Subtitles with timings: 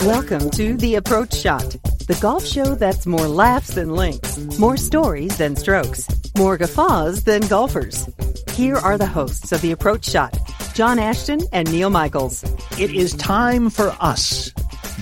[0.00, 1.62] Welcome to The Approach Shot,
[2.08, 7.42] the golf show that's more laughs than links, more stories than strokes, more guffaws than
[7.42, 8.08] golfers.
[8.50, 10.36] Here are the hosts of The Approach Shot,
[10.74, 12.42] John Ashton and Neil Michaels.
[12.80, 14.50] It is time for us.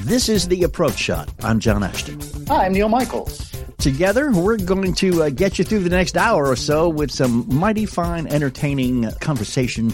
[0.00, 1.32] This is The Approach Shot.
[1.42, 2.20] I'm John Ashton.
[2.48, 3.50] Hi, I'm Neil Michaels.
[3.80, 7.46] Together, we're going to uh, get you through the next hour or so with some
[7.48, 9.90] mighty fine, entertaining conversation.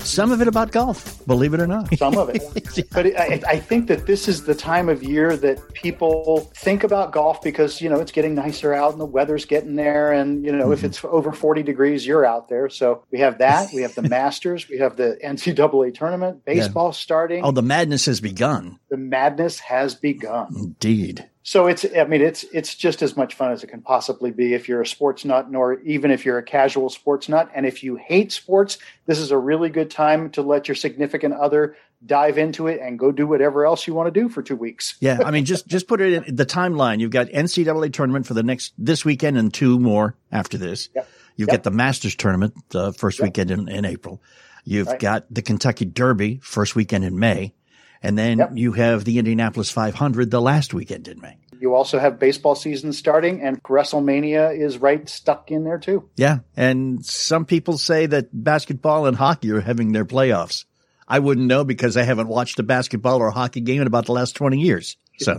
[0.00, 1.96] Some of it about golf, believe it or not.
[1.96, 2.42] Some of it.
[2.92, 7.12] but I, I, think that this is the time of year that people think about
[7.12, 10.10] golf because, you know, it's getting nicer out and the weather's getting there.
[10.10, 10.72] And, you know, mm-hmm.
[10.72, 12.68] if it's over 40 degrees, you're out there.
[12.68, 13.68] So we have that.
[13.72, 14.68] We have the Masters.
[14.68, 16.92] We have the NCAA tournament, baseball yeah.
[16.92, 17.44] starting.
[17.44, 18.80] Oh, the madness has begun.
[18.90, 20.48] The madness has begun.
[20.56, 24.30] Indeed so it's i mean it's it's just as much fun as it can possibly
[24.30, 27.64] be if you're a sports nut nor even if you're a casual sports nut and
[27.64, 31.74] if you hate sports this is a really good time to let your significant other
[32.04, 34.96] dive into it and go do whatever else you want to do for two weeks
[35.00, 38.34] yeah i mean just just put it in the timeline you've got ncaa tournament for
[38.34, 41.08] the next this weekend and two more after this yep.
[41.36, 41.56] you've yep.
[41.56, 43.24] got the masters tournament the first yep.
[43.24, 44.20] weekend in, in april
[44.64, 45.00] you've right.
[45.00, 47.54] got the kentucky derby first weekend in may
[48.02, 51.36] and then you have the Indianapolis 500 the last weekend in May.
[51.60, 56.08] You also have baseball season starting, and WrestleMania is right stuck in there too.
[56.16, 56.40] Yeah.
[56.56, 60.64] And some people say that basketball and hockey are having their playoffs.
[61.06, 64.12] I wouldn't know because I haven't watched a basketball or hockey game in about the
[64.12, 64.96] last 20 years.
[65.18, 65.36] So.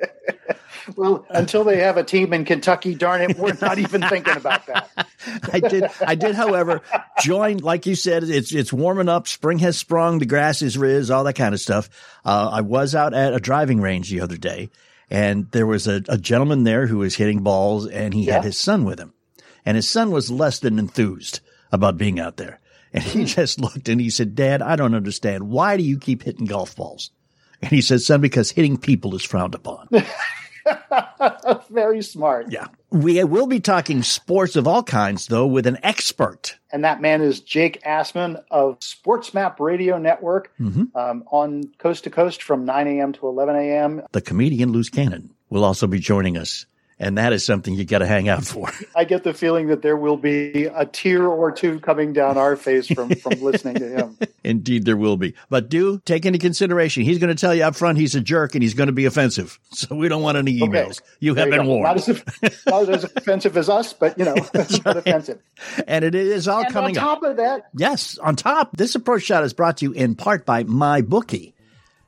[0.96, 4.64] well, until they have a team in Kentucky, darn it, we're not even thinking about
[4.66, 5.08] that.
[5.52, 6.82] I did, I did, however,
[7.20, 9.26] join, like you said, it's, it's warming up.
[9.26, 10.18] Spring has sprung.
[10.18, 11.90] The grass is riz, all that kind of stuff.
[12.24, 14.70] Uh, I was out at a driving range the other day
[15.10, 18.34] and there was a, a gentleman there who was hitting balls and he yeah.
[18.34, 19.12] had his son with him
[19.66, 21.40] and his son was less than enthused
[21.72, 22.60] about being out there.
[22.92, 23.26] And he hmm.
[23.26, 25.50] just looked and he said, Dad, I don't understand.
[25.50, 27.10] Why do you keep hitting golf balls?
[27.60, 29.88] And he said, son, because hitting people is frowned upon.
[31.70, 32.50] Very smart.
[32.50, 32.66] Yeah.
[32.90, 36.56] We will be talking sports of all kinds, though, with an expert.
[36.72, 40.96] And that man is Jake Asman of SportsMap Radio Network mm-hmm.
[40.96, 43.12] um, on Coast to Coast from 9 a.m.
[43.14, 44.02] to 11 a.m.
[44.12, 46.66] The comedian Loose Cannon will also be joining us
[46.98, 48.70] and that is something you got to hang out for.
[48.96, 52.56] I get the feeling that there will be a tear or two coming down our
[52.56, 54.18] face from from listening to him.
[54.46, 55.34] Indeed, there will be.
[55.50, 58.54] But do take into consideration he's going to tell you up front he's a jerk
[58.54, 59.58] and he's going to be offensive.
[59.76, 61.00] So we don't want any emails.
[61.00, 61.10] Okay.
[61.20, 61.68] You have you been go.
[61.68, 61.82] warned.
[61.82, 65.38] Not as, not as, offensive as us, but you know, it's not offensive.
[65.86, 67.24] And it is all and coming on top up.
[67.24, 67.68] of that.
[67.74, 71.54] Yes, on top, this approach shot is brought to you in part by my bookie.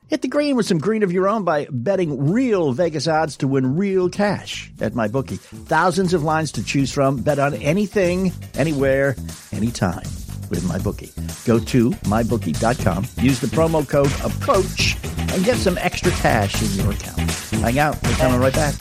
[0.07, 3.47] Hit the green with some green of your own by betting real Vegas odds to
[3.47, 5.35] win real cash at my bookie.
[5.35, 7.21] Thousands of lines to choose from.
[7.21, 9.15] Bet on anything, anywhere,
[9.51, 10.07] anytime
[10.49, 11.45] with MyBookie.
[11.45, 16.93] Go to mybookie.com, use the promo code APPROACH, and get some extra cash in your
[16.93, 17.19] account.
[17.61, 18.01] Hang out.
[18.03, 18.75] We're coming right back.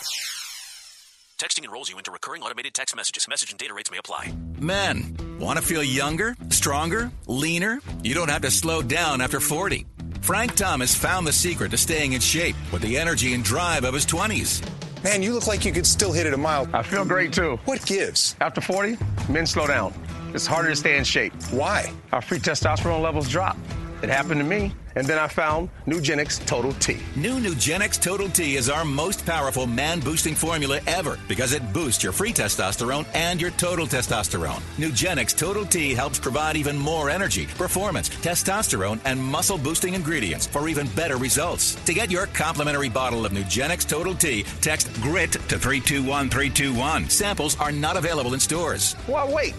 [1.38, 3.28] Texting enrolls you into recurring automated text messages.
[3.28, 4.34] Message and data rates may apply.
[4.58, 7.80] Men, want to feel younger, stronger, leaner?
[8.02, 9.86] You don't have to slow down after 40.
[10.20, 13.94] Frank Thomas found the secret to staying in shape with the energy and drive of
[13.94, 14.68] his 20s.
[15.04, 16.68] Man, you look like you could still hit it a mile.
[16.72, 17.56] I feel great too.
[17.66, 18.34] What gives?
[18.40, 18.98] After 40,
[19.30, 19.94] men slow down.
[20.34, 21.32] It's harder to stay in shape.
[21.50, 21.92] Why?
[22.12, 23.56] Our free testosterone levels drop.
[24.02, 24.72] It happened to me.
[24.94, 26.98] And then I found Nugenix Total T.
[27.14, 32.02] New Nugenix Total T is our most powerful man boosting formula ever because it boosts
[32.02, 34.60] your free testosterone and your total testosterone.
[34.76, 40.68] Nugenix Total T helps provide even more energy, performance, testosterone, and muscle boosting ingredients for
[40.68, 41.76] even better results.
[41.84, 47.08] To get your complimentary bottle of Nugenix Total T, text GRIT to 321321.
[47.08, 48.96] Samples are not available in stores.
[49.06, 49.54] Well, wait.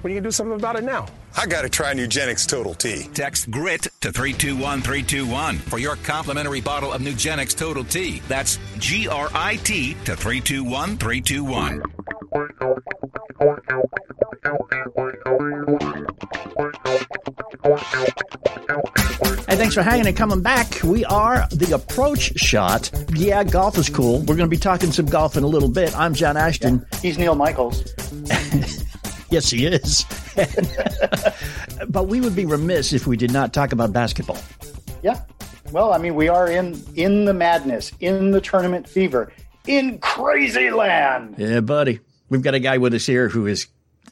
[0.00, 1.06] When are you going to do something about it now?
[1.36, 3.08] I got to try Nugenix Total T.
[3.12, 8.22] Text GRIT to 321321 for your complimentary bottle of Nugenix Total T.
[8.26, 11.82] That's G R I T to 321321.
[19.48, 20.82] Hey, thanks for hanging and coming back.
[20.82, 22.90] We are the approach shot.
[23.14, 24.20] Yeah, golf is cool.
[24.20, 25.94] We're going to be talking some golf in a little bit.
[25.94, 26.86] I'm John Ashton.
[27.02, 27.94] He's Neil Michaels.
[29.30, 30.04] Yes, he is.
[31.88, 34.38] but we would be remiss if we did not talk about basketball.
[35.02, 35.22] Yeah.
[35.72, 39.32] Well, I mean, we are in in the madness, in the tournament fever,
[39.66, 41.36] in crazy land.
[41.38, 42.00] Yeah, buddy.
[42.28, 43.68] We've got a guy with us here who is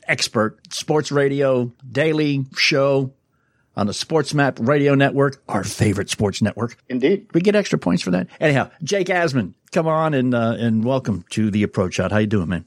[0.07, 3.13] expert sports radio, daily show
[3.77, 6.77] on the Sports Map Radio Network, our favorite sports network.
[6.89, 7.29] Indeed.
[7.33, 8.27] We get extra points for that.
[8.41, 12.13] Anyhow, Jake Asman, come on and uh, and welcome to the approach shot.
[12.13, 12.65] How you doing, man?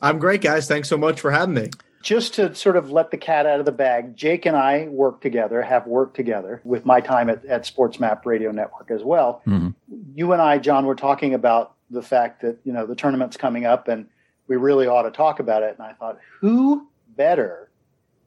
[0.00, 0.68] I'm great, guys.
[0.68, 1.70] Thanks so much for having me.
[2.02, 5.20] Just to sort of let the cat out of the bag, Jake and I work
[5.20, 9.42] together, have worked together with my time at, at Sports Map Radio Network as well.
[9.46, 9.70] Mm-hmm.
[10.14, 13.66] You and I, John, were talking about the fact that, you know, the tournament's coming
[13.66, 14.06] up and
[14.46, 15.76] we really ought to talk about it.
[15.76, 16.86] And I thought, who
[17.16, 17.67] better?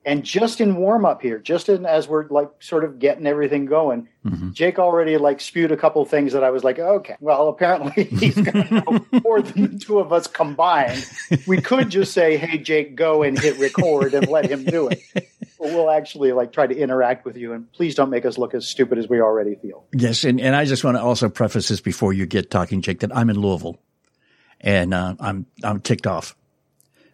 [0.03, 3.65] And just in warm up here, just in as we're like sort of getting everything
[3.67, 4.53] going, Mhm.
[4.53, 8.35] Jake already like spewed a couple things that I was like, okay, well, apparently he's
[8.35, 11.05] going to know more than the two of us combined.
[11.47, 15.01] We could just say, hey, Jake, go and hit record and let him do it.
[15.13, 15.25] But
[15.59, 17.53] we'll actually like try to interact with you.
[17.53, 19.85] And please don't make us look as stupid as we already feel.
[19.93, 23.01] Yes, and, and I just want to also preface this before you get talking, Jake,
[23.01, 23.79] that I'm in Louisville,
[24.59, 26.35] and uh, I'm I'm ticked off.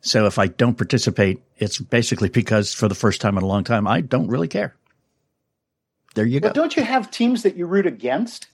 [0.07, 3.65] So if I don't participate, it's basically because for the first time in a long
[3.65, 4.73] time, I don't really care.
[6.15, 6.47] There you go.
[6.47, 8.47] But don't you have teams that you root against?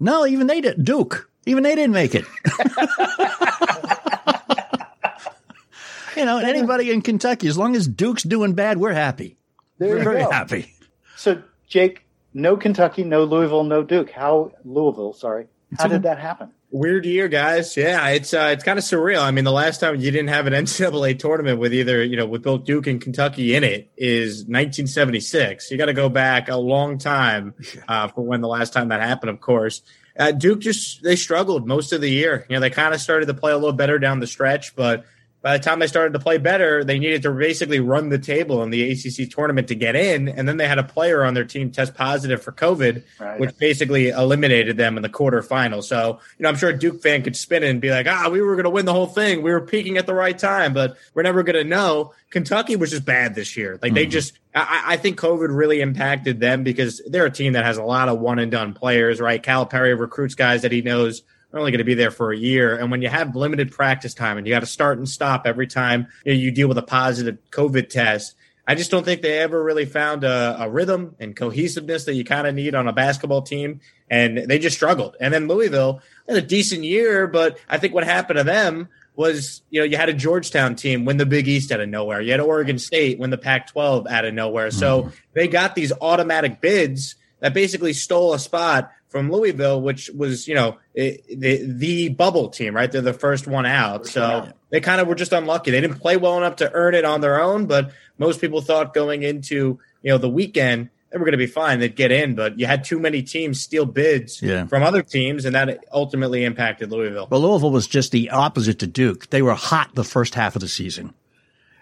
[0.00, 0.82] No, even they did.
[0.82, 2.24] Duke, even they didn't make it.
[6.16, 9.36] you know, anybody in Kentucky, as long as Duke's doing bad, we're happy.
[9.76, 10.30] There we're very go.
[10.30, 10.72] happy.
[11.16, 14.10] So, Jake, no Kentucky, no Louisville, no Duke.
[14.10, 15.12] How Louisville?
[15.12, 16.50] Sorry, how did that happen?
[16.70, 17.76] Weird year, guys.
[17.76, 19.22] Yeah, it's uh, it's kind of surreal.
[19.22, 22.26] I mean, the last time you didn't have an NCAA tournament with either you know
[22.26, 25.70] with both Duke and Kentucky in it is 1976.
[25.70, 27.54] You got to go back a long time
[27.88, 29.30] uh, for when the last time that happened.
[29.30, 29.82] Of course,
[30.18, 32.46] uh, Duke just they struggled most of the year.
[32.48, 35.04] You know, they kind of started to play a little better down the stretch, but
[35.40, 38.62] by the time they started to play better, they needed to basically run the table
[38.64, 41.44] in the ACC tournament to get in, and then they had a player on their
[41.44, 43.38] team test positive for COVID, Right.
[43.38, 45.84] which basically eliminated them in the quarterfinal.
[45.84, 48.28] So, you know, I'm sure a Duke fan could spin it and be like, ah,
[48.30, 49.42] we were going to win the whole thing.
[49.42, 52.14] We were peaking at the right time, but we're never going to know.
[52.30, 53.78] Kentucky was just bad this year.
[53.80, 57.64] Like they just, I, I think COVID really impacted them because they're a team that
[57.64, 59.42] has a lot of one and done players, right?
[59.42, 61.22] Calipari recruits guys that he knows
[61.52, 62.76] are only going to be there for a year.
[62.76, 65.66] And when you have limited practice time and you got to start and stop every
[65.66, 68.34] time you, know, you deal with a positive COVID test,
[68.66, 72.24] I just don't think they ever really found a, a rhythm and cohesiveness that you
[72.24, 73.80] kind of need on a basketball team.
[74.10, 75.16] And they just struggled.
[75.20, 79.62] And then Louisville had a decent year, but I think what happened to them was,
[79.70, 82.20] you know, you had a Georgetown team win the Big East out of nowhere.
[82.20, 84.70] You had Oregon State win the Pac 12 out of nowhere.
[84.70, 85.10] So mm-hmm.
[85.32, 90.54] they got these automatic bids that basically stole a spot from Louisville, which was, you
[90.54, 91.20] know, the
[91.66, 92.90] the bubble team, right?
[92.90, 94.06] They're the first one out.
[94.06, 95.70] So they kind of were just unlucky.
[95.70, 98.92] They didn't play well enough to earn it on their own, but most people thought
[98.94, 101.80] going into, you know, the weekend they were going to be fine.
[101.80, 104.66] They'd get in, but you had too many teams steal bids Yeah.
[104.66, 107.28] from other teams, and that ultimately impacted Louisville.
[107.30, 109.30] Well, Louisville was just the opposite to Duke.
[109.30, 111.14] They were hot the first half of the season,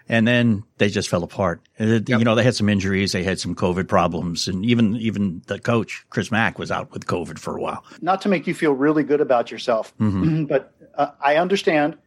[0.09, 1.61] and then they just fell apart.
[1.79, 4.65] Uh, and it- You know, they had some injuries, they had some COVID problems, and
[4.65, 7.83] even even the coach Chris Mack was out with COVID for a while.
[8.01, 10.45] Not to make you feel really good about yourself, mm-hmm.
[10.49, 11.97] but uh, I understand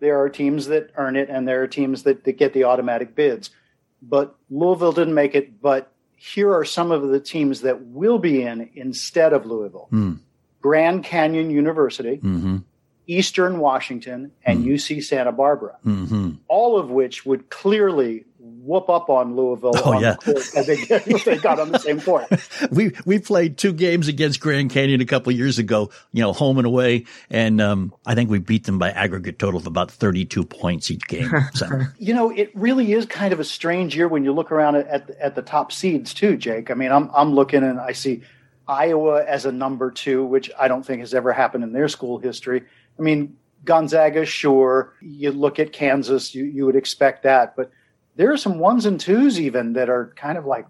[0.00, 3.14] there are teams that earn it and there are teams that, that get the automatic
[3.14, 3.50] bids.
[4.00, 5.60] But Louisville didn't make it.
[5.60, 10.14] But here are some of the teams that will be in instead of Louisville hmm.
[10.60, 12.58] Grand Canyon University, mm-hmm.
[13.08, 15.76] Eastern Washington, and UC Santa Barbara.
[15.84, 16.32] Mm-hmm.
[16.46, 19.72] all of which would clearly whoop up on Louisville.
[19.74, 20.12] Oh, on yeah.
[20.12, 22.26] the court as they, if they got on the same court.
[22.70, 26.32] we we played two games against Grand Canyon a couple of years ago, you know,
[26.34, 29.90] home and away, and um, I think we beat them by aggregate total of about
[29.90, 31.30] thirty-two points each game.
[31.54, 31.66] So
[31.98, 34.86] You know, it really is kind of a strange year when you look around at
[34.86, 36.70] at, at the top seeds too, Jake.
[36.70, 38.22] I mean, I'm I'm looking and I see
[38.68, 42.18] Iowa as a number two, which I don't think has ever happened in their school
[42.18, 42.64] history.
[42.98, 44.94] I mean, Gonzaga, sure.
[45.00, 47.70] You look at Kansas, you you would expect that, but
[48.16, 50.66] there are some ones and twos even that are kind of like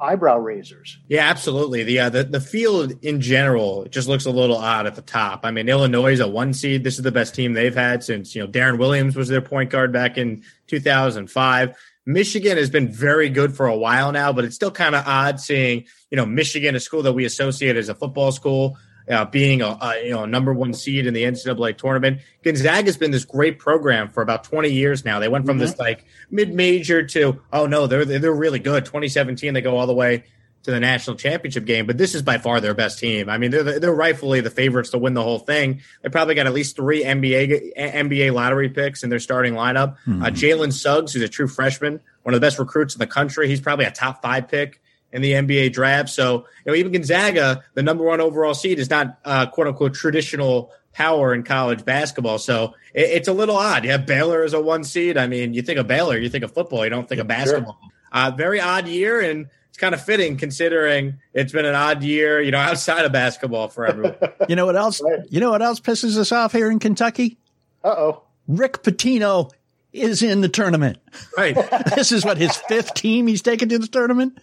[0.00, 0.98] eyebrow raisers.
[1.08, 1.84] Yeah, absolutely.
[1.84, 5.40] The uh, the the field in general just looks a little odd at the top.
[5.44, 6.84] I mean, Illinois is a one seed.
[6.84, 9.70] This is the best team they've had since you know Deron Williams was their point
[9.70, 11.76] guard back in 2005.
[12.06, 15.40] Michigan has been very good for a while now, but it's still kind of odd
[15.40, 18.78] seeing you know Michigan, a school that we associate as a football school,
[19.10, 22.20] uh, being a, a you know number one seed in the NCAA tournament.
[22.42, 25.18] Gonzaga has been this great program for about 20 years now.
[25.18, 28.84] They went from this like mid major to oh no, they're they're really good.
[28.84, 30.24] 2017, they go all the way
[30.64, 33.28] to the national championship game, but this is by far their best team.
[33.30, 35.82] I mean, they're they're rightfully the favorites to win the whole thing.
[36.02, 39.96] They probably got at least three NBA NBA lottery picks in their starting lineup.
[40.22, 43.48] Uh, Jalen Suggs, who's a true freshman, one of the best recruits in the country,
[43.48, 44.80] he's probably a top five pick
[45.12, 46.10] in the NBA draft.
[46.10, 49.94] So you know, even Gonzaga, the number one overall seed, is not uh, quote unquote
[49.94, 52.38] traditional power in college basketball.
[52.38, 53.84] So it, it's a little odd.
[53.84, 55.16] You have Baylor as a one seed.
[55.16, 57.78] I mean, you think of Baylor, you think of football, you don't think of basketball.
[58.10, 62.40] Uh, very odd year, and it's kind of fitting considering it's been an odd year,
[62.40, 64.16] you know, outside of basketball for everyone.
[64.48, 65.00] you know what else?
[65.28, 67.38] You know what else pisses us off here in Kentucky?
[67.84, 68.22] Uh oh.
[68.48, 69.52] Rick Pitino
[69.92, 70.98] is in the tournament.
[71.36, 71.54] right.
[71.94, 74.38] this is what his fifth team he's taken to the tournament.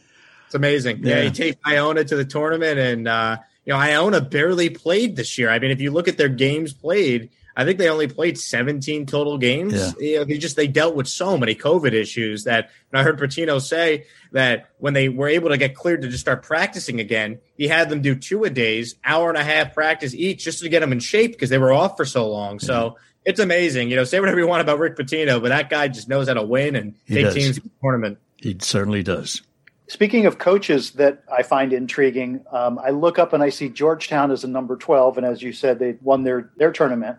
[0.46, 1.00] It's amazing.
[1.04, 1.24] Yeah, Yeah.
[1.24, 5.50] he takes Iona to the tournament, and uh, you know Iona barely played this year.
[5.50, 9.06] I mean, if you look at their games played, I think they only played 17
[9.06, 9.74] total games.
[9.74, 9.92] Yeah.
[10.00, 13.62] You know, they just they dealt with so many COVID issues that I heard Pitino
[13.62, 17.68] say that when they were able to get cleared to just start practicing again, he
[17.68, 20.82] had them do two a days, hour and a half practice each, just to get
[20.82, 22.60] them in shape because they were off for so long.
[22.60, 22.98] So.
[23.28, 24.04] It's amazing, you know.
[24.04, 26.76] Say whatever you want about Rick Pitino, but that guy just knows how to win
[26.76, 27.34] and He take does.
[27.34, 28.20] teams to the tournament.
[28.38, 29.42] He certainly does.
[29.88, 34.32] Speaking of coaches that I find intriguing, um, I look up and I see Georgetown
[34.32, 35.18] as a number 12.
[35.18, 37.18] And as you said, they won their, their tournament.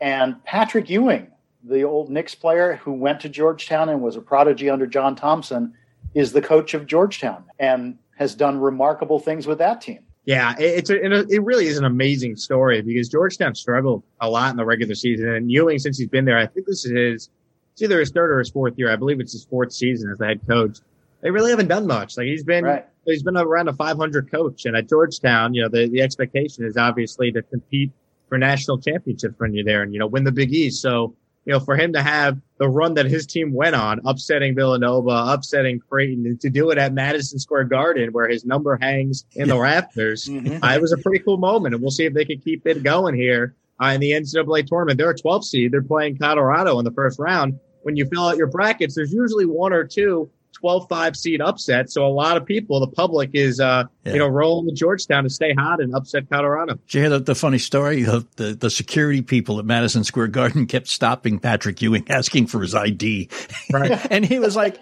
[0.00, 1.28] And Patrick Ewing,
[1.62, 5.74] the old Knicks player who went to Georgetown and was a prodigy under John Thompson,
[6.14, 10.00] is the coach of Georgetown and has done remarkable things with that team.
[10.24, 14.56] Yeah, it's a, it really is an amazing story because Georgetown struggled a lot in
[14.56, 17.30] the regular season, and Ewing, since he's been there, I think this is his
[17.72, 18.92] it's either his third or his fourth year.
[18.92, 20.80] I believe it's his fourth season as the head coach.
[21.22, 22.16] They really haven't done much.
[22.16, 22.86] Like he's been Right.
[23.04, 26.76] he's been around a 500 coach, and at Georgetown, you know, the the expectation is
[26.76, 27.90] obviously to compete
[28.28, 30.80] for national championships when you're there, and you know, win the Big East.
[30.82, 31.14] So
[31.46, 35.24] you know, for him to have the run that his team went on, upsetting Villanova,
[35.32, 39.48] upsetting Creighton, and to do it at Madison Square Garden, where his number hangs in
[39.48, 40.62] the rafters, Mhm.
[40.62, 41.74] uh, it was a pretty cool moment.
[41.74, 44.98] And we'll see if they can keep it going here uh, in the NCAA tournament.
[44.98, 45.72] They're a 12 seed.
[45.72, 47.58] They're playing Colorado in the first round.
[47.84, 50.28] When you fill out your brackets, there's usually one or two
[50.62, 51.90] 12-5 seed upset.
[51.90, 54.12] So a lot of people, the public, is uh, Yeah.
[54.12, 56.74] you know rolling with Georgetown to stay hot and upset Colorado.
[56.74, 58.02] Did you hear the, the funny story?
[58.02, 62.60] The, the the security people at Madison Square Garden kept stopping Patrick Ewing, asking for
[62.62, 63.28] his ID,
[63.72, 64.06] Right.
[64.10, 64.78] and he was like.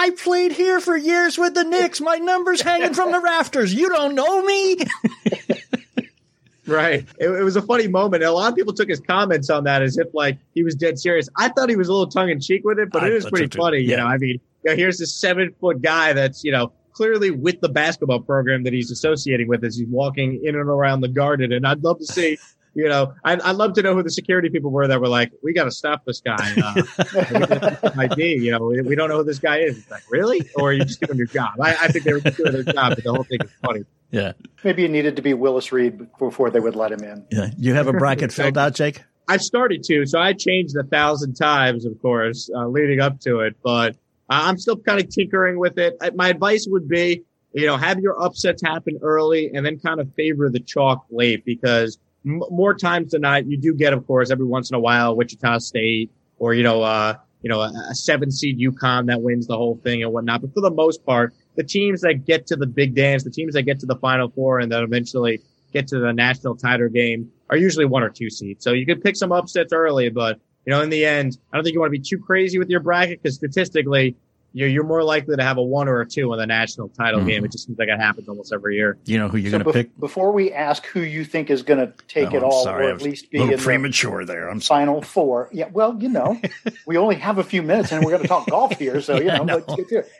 [0.00, 2.00] I played here for years with the Knicks.
[2.00, 3.74] My number's hanging from the rafters.
[3.74, 4.76] You don't know me.
[6.66, 7.06] Right.
[7.18, 8.22] It, it was a funny moment.
[8.22, 10.98] A lot of people took his comments on that as if like he was dead
[10.98, 11.26] serious.
[11.34, 13.24] I thought he was a little tongue in cheek with it, but I it is
[13.26, 13.78] pretty funny.
[13.78, 13.96] You Yeah.
[13.96, 17.60] know, I mean, you know, here's this seven foot guy that's, you know, clearly with
[17.60, 21.52] the basketball program that he's associating with as he's walking in and around the garden.
[21.52, 22.38] And I'd love to see,
[22.74, 25.32] you know, I'd, I'd love to know who the security people were that were like,
[25.42, 26.36] we got to stop this guy.
[26.36, 26.74] Uh,
[27.14, 28.44] we gotta keep him ID.
[28.44, 29.78] You know, we, we don't know who this guy is.
[29.78, 30.48] It's like, really?
[30.56, 31.60] Or are you just doing your job?
[31.60, 33.84] I, I think they were doing their job, but the whole thing is funny.
[34.10, 34.32] Yeah,
[34.64, 37.26] Maybe it needed to be Willis Reed before they would let him in.
[37.30, 37.50] yeah.
[37.58, 39.04] You have a bracket filled out, Jake?
[39.28, 43.40] I've started to, so I changed a thousand times, of course, uh, leading up to
[43.40, 43.96] it, but
[44.28, 45.96] I'm still kind of tinkering with it.
[46.14, 50.12] My advice would be, you know, have your upsets happen early and then kind of
[50.14, 54.30] favor the chalk late because m- more times than not, you do get, of course,
[54.30, 57.94] every once in a while, Wichita State or, you know, uh, you know, a, a
[57.94, 60.42] seven seed UConn that wins the whole thing and whatnot.
[60.42, 63.54] But for the most part, the teams that get to the big dance, the teams
[63.54, 65.40] that get to the final four and then eventually
[65.72, 68.64] get to the national title game are usually one or two seeds.
[68.64, 71.64] So you could pick some upsets early, but you know, in the end, I don't
[71.64, 74.16] think you want to be too crazy with your bracket because statistically,
[74.52, 77.20] you're, you're more likely to have a one or a two in the national title
[77.20, 77.28] Mm-hmm.
[77.28, 77.44] game.
[77.46, 78.98] It just seems like it happens almost every year.
[79.06, 79.98] You know who you're So going to bef- pick?
[79.98, 82.86] before we ask who you think is going to take Oh, it I'm all, sorry,
[82.86, 84.50] or at least be little in the premature there.
[84.50, 84.84] I'm sorry.
[84.84, 85.48] final four.
[85.54, 86.38] Yeah, well, you know,
[86.86, 89.24] we only have a few minutes, and we're going to talk golf here, so you
[89.28, 89.54] Yeah, I know, know.
[89.54, 90.10] let's get to it.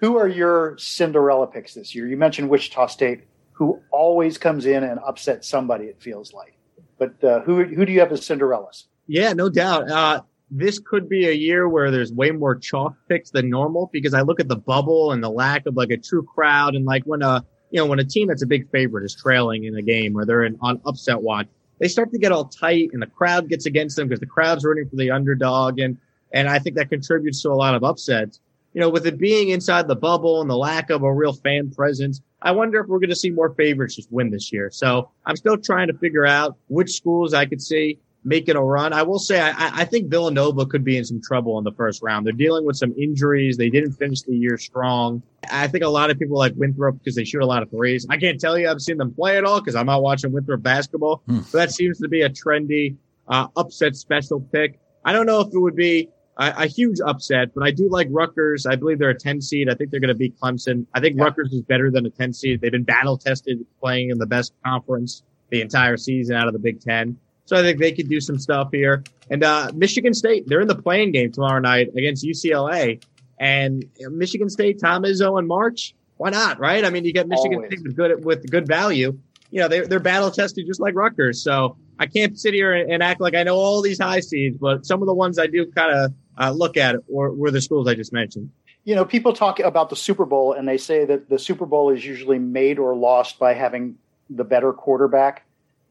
[0.00, 2.06] Who are your Cinderella picks this year?
[2.06, 5.84] You mentioned Wichita State, who always comes in and upsets somebody.
[5.84, 6.56] It feels like,
[6.98, 8.84] but uh, who who do you have as Cinderellas?
[9.08, 9.90] Yeah, no doubt.
[9.90, 14.14] Uh, this could be a year where there's way more chalk picks than normal because
[14.14, 17.04] I look at the bubble and the lack of like a true crowd and like
[17.04, 19.82] when a you know when a team that's a big favorite is trailing in a
[19.82, 21.48] game or they're in, on upset watch,
[21.80, 24.64] they start to get all tight and the crowd gets against them because the crowd's
[24.64, 25.98] rooting for the underdog and
[26.32, 28.40] and I think that contributes to a lot of upsets.
[28.74, 31.70] You know, with it being inside the bubble and the lack of a real fan
[31.70, 34.70] presence, I wonder if we're going to see more favorites just win this year.
[34.70, 38.92] So I'm still trying to figure out which schools I could see making a run.
[38.92, 42.02] I will say, I, I think Villanova could be in some trouble in the first
[42.02, 42.26] round.
[42.26, 43.56] They're dealing with some injuries.
[43.56, 45.22] They didn't finish the year strong.
[45.50, 48.06] I think a lot of people like Winthrop because they shoot a lot of threes.
[48.10, 50.62] I can't tell you I've seen them play at all because I'm not watching Winthrop
[50.62, 51.22] basketball.
[51.26, 51.38] Hmm.
[51.38, 52.96] But that seems to be a trendy
[53.28, 54.78] uh, upset special pick.
[55.04, 58.08] I don't know if it would be a, a huge upset, but I do like
[58.10, 58.66] Rutgers.
[58.66, 59.70] I believe they're a 10 seed.
[59.70, 60.86] I think they're going to beat Clemson.
[60.92, 61.24] I think Yeah.
[61.24, 62.60] Rutgers is better than a 10 seed.
[62.60, 66.58] They've been battle tested playing in the best conference the entire season out of the
[66.58, 67.16] Big Ten.
[67.48, 69.02] So I think they could do some stuff here.
[69.30, 73.02] And uh, Michigan State, they're in the playing game tomorrow night against UCLA.
[73.40, 76.60] And Michigan State, Tom Izzo and March, why not?
[76.60, 76.84] Right?
[76.84, 77.70] I mean, you get Michigan Always.
[77.70, 79.18] State with good with good value.
[79.50, 81.42] You know, they, they're battle tested just like Rutgers.
[81.42, 84.58] So I can't sit here and, and act like I know all these high seeds,
[84.58, 87.62] but some of the ones I do kind of uh, look at were, were the
[87.62, 88.50] schools I just mentioned.
[88.84, 91.94] You know, people talk about the Super Bowl, and they say that the Super Bowl
[91.94, 93.96] is usually made or lost by having
[94.28, 95.46] the better quarterback.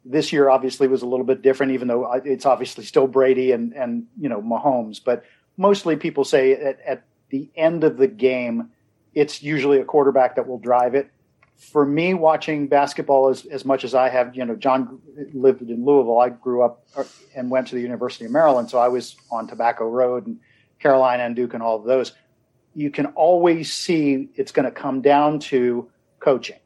[0.10, 3.74] This year, obviously, was a little bit different, even though it's obviously still Brady and
[3.74, 5.04] and you know Mahomes.
[5.04, 5.24] But
[5.58, 8.70] mostly, people say at, at the end of the game,
[9.14, 11.12] it's usually a quarterback that will drive it.
[11.58, 15.00] For me, watching basketball as, as much as I have, you know, John
[15.34, 16.20] lived in Louisville.
[16.20, 17.04] I grew up uh,
[17.36, 20.40] and went to the University of Maryland, so I was on Tobacco Road and
[20.80, 22.14] Carolina and Duke and all of those.
[22.76, 26.60] You can always see it's going to come down to coaching.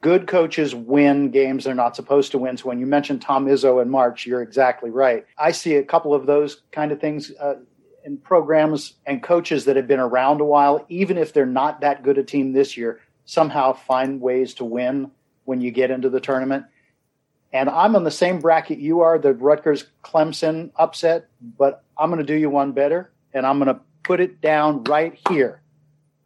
[0.00, 2.56] Good coaches win games they're not supposed to win.
[2.56, 5.26] So when you mentioned Tom Izzo in March, you're exactly right.
[5.36, 7.56] I see a couple of those kind of things uh,
[8.04, 12.02] in programs and coaches that have been around a while, even if they're not that
[12.02, 15.10] good a team this year, somehow find ways to win
[15.44, 16.64] when you get into the tournament.
[17.52, 21.28] And I'm on the same bracket you are, the Rutgers Clemson upset,
[21.58, 24.84] but I'm going to do you one better, and I'm going to put it down
[24.84, 25.62] right here.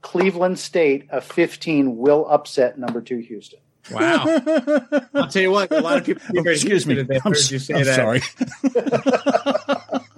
[0.02, 3.61] Cleveland State, a 15, will upset number two Houston.
[3.90, 4.24] Wow.
[5.14, 6.22] I'll tell you what, a lot of people.
[6.36, 7.02] Oh, excuse me.
[7.02, 7.96] They I'm, heard you say I'm that.
[7.96, 8.22] sorry.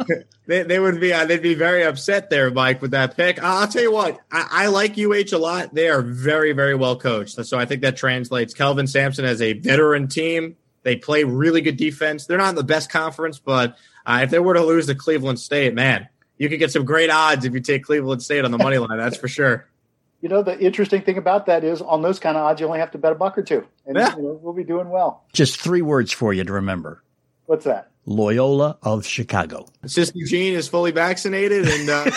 [0.46, 3.42] they, they would be uh, they'd be very upset there, Mike, with that pick.
[3.42, 5.75] Uh, I'll tell you what, I, I like UH a lot.
[5.75, 8.55] They are very very well coached, so I think that translates.
[8.55, 10.57] Kelvin Sampson as a veteran team.
[10.83, 12.26] They play really good defense.
[12.26, 13.76] They're not in the best conference, but
[14.07, 17.11] uh, if they were to lose to Cleveland State, man, you could get some great
[17.11, 18.96] odds if you take Cleveland State on the money line.
[18.96, 19.66] That's for sure.
[20.22, 22.79] You know, the interesting thing about that is on those kind of odds, you only
[22.81, 24.16] have to bet a buck or two, and Yeah.
[24.16, 25.24] you know, we'll be doing well.
[25.33, 27.02] Just three words for you to remember
[27.46, 27.90] What's that?
[28.07, 29.66] Loyola of Chicago.
[29.85, 32.11] Sister Jean is fully vaccinated and uh,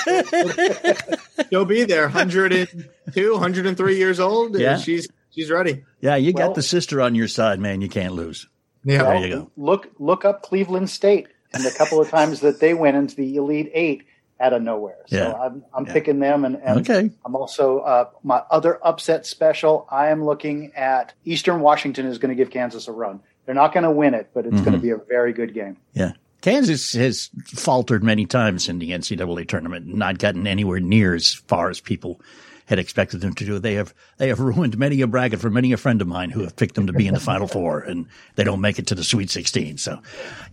[1.50, 4.78] she'll be there 102 103 years old Yeah.
[4.78, 7.82] she's she's ready Yeah, you Well- got the sister on your side, man.
[7.82, 8.48] You can't lose.
[8.84, 9.52] yeah There you go.
[9.58, 13.36] Look look up Cleveland State and the couple of times that they went into the
[13.36, 14.04] Elite Eight
[14.40, 14.98] out of nowhere.
[15.08, 15.34] So Yeah.
[15.34, 15.94] I'm I'm Yeah.
[15.94, 17.10] picking them, and, and Okay.
[17.26, 19.86] I'm also uh, my other upset special.
[19.90, 23.20] I am looking at Eastern Washington is going to give Kansas a run.
[23.46, 24.64] They're not going to win it, but it's Mm-hmm.
[24.64, 25.78] going to be a very good game.
[25.94, 26.12] Yeah.
[26.42, 31.34] Kansas has faltered many times in the NCAA tournament, and not gotten anywhere near as
[31.34, 32.22] far as people
[32.66, 33.60] had expected them to do.
[33.60, 36.42] They have they have ruined many a bracket for many a friend of mine who
[36.44, 38.96] have picked them to be in the Final Four, and they don't make it to
[38.96, 39.80] the Sweet 16.
[39.80, 40.00] So,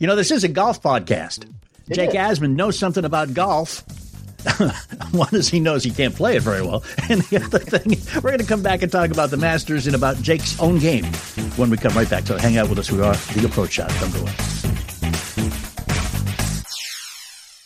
[0.01, 1.47] you know, this is a golf podcast.
[1.93, 3.85] Jake Asman knows something about golf.
[5.13, 8.31] One is he knows he can't play it very well, and the other thing, we're
[8.31, 11.05] going to come back and talk about the Masters and about Jake's own game
[11.57, 12.27] when we come right back.
[12.27, 12.91] So hang out with us.
[12.91, 13.91] We are the Approach Shot.
[13.91, 14.56] Come to us.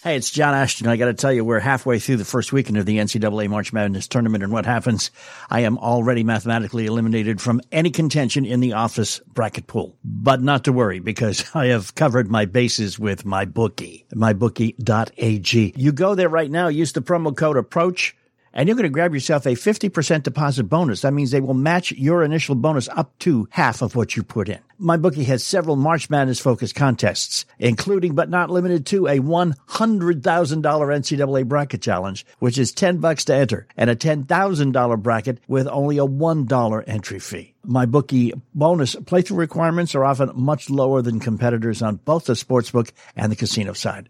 [0.03, 0.87] Hey, it's John Ashton.
[0.87, 3.71] I got to tell you, we're halfway through the first weekend of the NCAA March
[3.71, 5.11] Madness tournament, and what happens?
[5.51, 9.95] I am already mathematically eliminated from any contention in the office bracket pool.
[10.03, 15.75] But not to worry, because I have covered my bases with my bookie, mybookie.ag.
[15.77, 18.15] You go there right now, use the promo code APPROACH,
[18.53, 21.03] and you're going to grab yourself a 50% deposit bonus.
[21.03, 24.49] That means they will match your initial bonus up to half of what you put
[24.49, 24.59] in.
[24.79, 30.21] My bookie has several March Madness focused contests, including but not limited to a $100,000
[30.63, 35.99] NCAA bracket challenge, which is 10 bucks to enter, and a $10,000 bracket with only
[35.99, 37.55] a $1 entry fee.
[37.63, 42.91] My bookie bonus playthrough requirements are often much lower than competitors on both the sportsbook
[43.15, 44.09] and the casino side.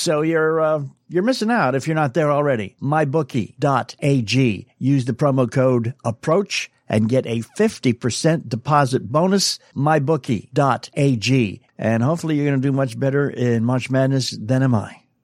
[0.00, 2.74] So you're uh, you're missing out if you're not there already.
[2.80, 4.66] MyBookie.ag.
[4.78, 9.58] Use the promo code APPROACH and get a 50% deposit bonus.
[9.76, 11.60] MyBookie.ag.
[11.78, 15.02] And hopefully you're going to do much better in March Madness than am I.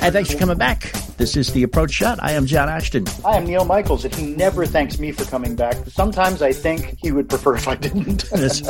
[0.00, 0.92] And thanks for coming back.
[1.18, 2.18] This is the Approach Shot.
[2.22, 3.06] I am John Ashton.
[3.24, 5.76] I am Neil Michaels, and he never thanks me for coming back.
[5.88, 8.24] Sometimes I think he would prefer if I didn't.
[8.32, 8.62] this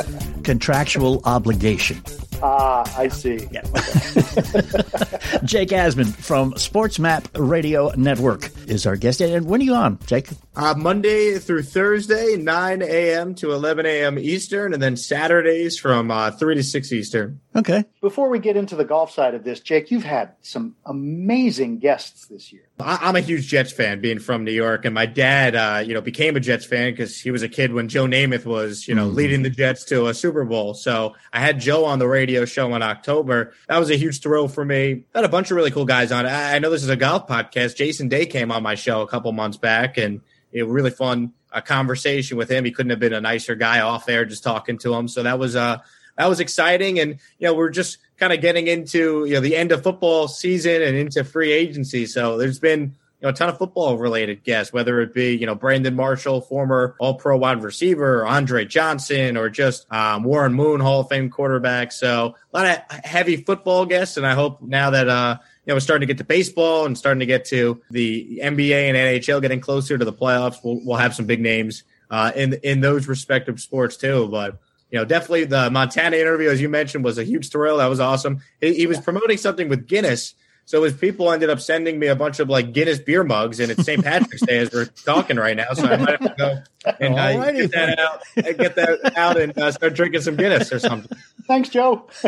[0.43, 2.01] contractual obligation.
[2.41, 3.47] Ah, I see.
[3.51, 3.61] Yeah.
[5.43, 9.21] Jake Asman from Sports Map Radio Network is our guest.
[9.21, 10.29] And when are you on, Jake?
[10.59, 13.33] Uh, Monday through Thursday, 9 a.m.
[13.33, 14.19] to 11 a.m.
[14.19, 17.39] Eastern, and then Saturdays from uh, 3 to 6 Eastern.
[17.55, 17.85] Okay.
[18.01, 22.25] Before we get into the golf side of this, Jake, you've had some amazing guests
[22.25, 22.68] this year.
[22.79, 25.93] I, am a huge Jets fan, being from New York, and my dad, uh, you
[25.93, 28.95] know, became a Jets fan because he was a kid when Joe Namath was, you
[28.95, 29.15] know, mm-hmm.
[29.15, 30.73] leading the Jets to a Super Bowl.
[30.73, 33.53] So I had Joe on the radio show in October.
[33.67, 35.03] That was a huge thrill for me.
[35.13, 36.25] Had a bunch of really cool guys on.
[36.25, 37.75] I, I know this is a golf podcast.
[37.75, 41.33] Jason Day came on my show a couple months back, and it was really fun
[41.51, 42.63] a conversation with him.
[42.63, 45.07] He couldn't have been a nicer guy off there, just talking to him.
[45.07, 45.79] So that was uh
[46.17, 49.55] that was exciting, and you know we're just kind of getting into you know the
[49.55, 52.05] end of football season and into free agency.
[52.05, 55.45] So there's been you know a ton of football related guests, whether it be you
[55.45, 60.53] know Brandon Marshall, former All Pro wide receiver, or Andre Johnson, or just um, Warren
[60.53, 61.91] Moon, Hall of Fame quarterback.
[61.91, 65.75] So a lot of heavy football guests, and I hope now that uh, you know
[65.75, 69.41] we're starting to get to baseball and starting to get to the NBA and NHL,
[69.41, 73.07] getting closer to the playoffs, we'll, we'll have some big names uh, in in those
[73.07, 74.27] respective sports too.
[74.29, 74.59] But
[74.91, 77.77] you know, definitely the Montana interview, as you mentioned, was a huge thrill.
[77.77, 78.41] That was awesome.
[78.59, 80.33] He, he was promoting something with Guinness.
[80.65, 83.71] So his people ended up sending me a bunch of like Guinness beer mugs, and
[83.71, 84.03] it's St.
[84.03, 85.73] Patrick's Day as we're talking right now.
[85.73, 86.61] So I might have to go
[86.99, 90.77] and uh, get that out, get that out, and uh, start drinking some Guinness or
[90.77, 91.17] something.
[91.47, 92.07] Thanks, Joe.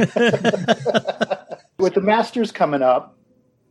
[1.78, 3.16] with the Masters coming up,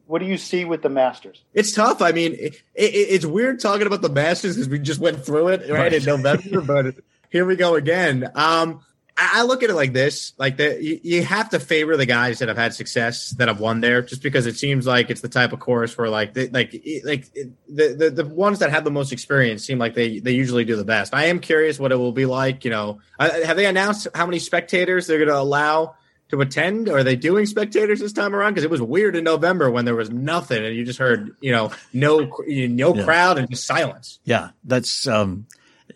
[0.06, 1.44] what do you see with the Masters?
[1.52, 2.00] It's tough.
[2.00, 5.48] I mean, it, it, it's weird talking about the Masters because we just went through
[5.48, 5.92] it right, right.
[5.92, 6.94] in November, but
[7.30, 8.30] here we go again.
[8.34, 8.80] Um,
[9.22, 12.48] I look at it like this: like the, you, have to favor the guys that
[12.48, 15.52] have had success that have won there, just because it seems like it's the type
[15.52, 16.72] of course where like they, like
[17.04, 17.30] like
[17.68, 20.74] the, the the ones that have the most experience seem like they they usually do
[20.74, 21.12] the best.
[21.12, 22.64] I am curious what it will be like.
[22.64, 25.96] You know, have they announced how many spectators they're going to allow
[26.30, 26.88] to attend?
[26.88, 28.52] Or are they doing spectators this time around?
[28.52, 31.52] Because it was weird in November when there was nothing and you just heard you
[31.52, 33.04] know no no yeah.
[33.04, 34.18] crowd and just silence.
[34.24, 35.46] Yeah, that's um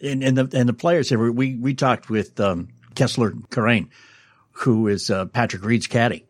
[0.03, 3.89] and, and the and the players here, we we talked with um, Kessler Karain,
[4.53, 6.27] who is uh, Patrick Reed's caddy,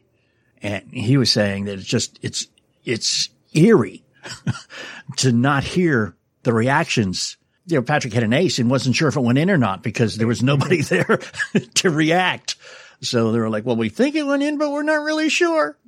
[0.62, 2.46] and he was saying that it's just it's
[2.84, 4.04] it's eerie
[5.16, 7.36] to not hear the reactions.
[7.66, 9.82] You know, Patrick had an ace and wasn't sure if it went in or not
[9.82, 11.20] because there was nobody there
[11.74, 12.56] to react.
[13.00, 15.78] So they were like, "Well, we think it went in, but we're not really sure."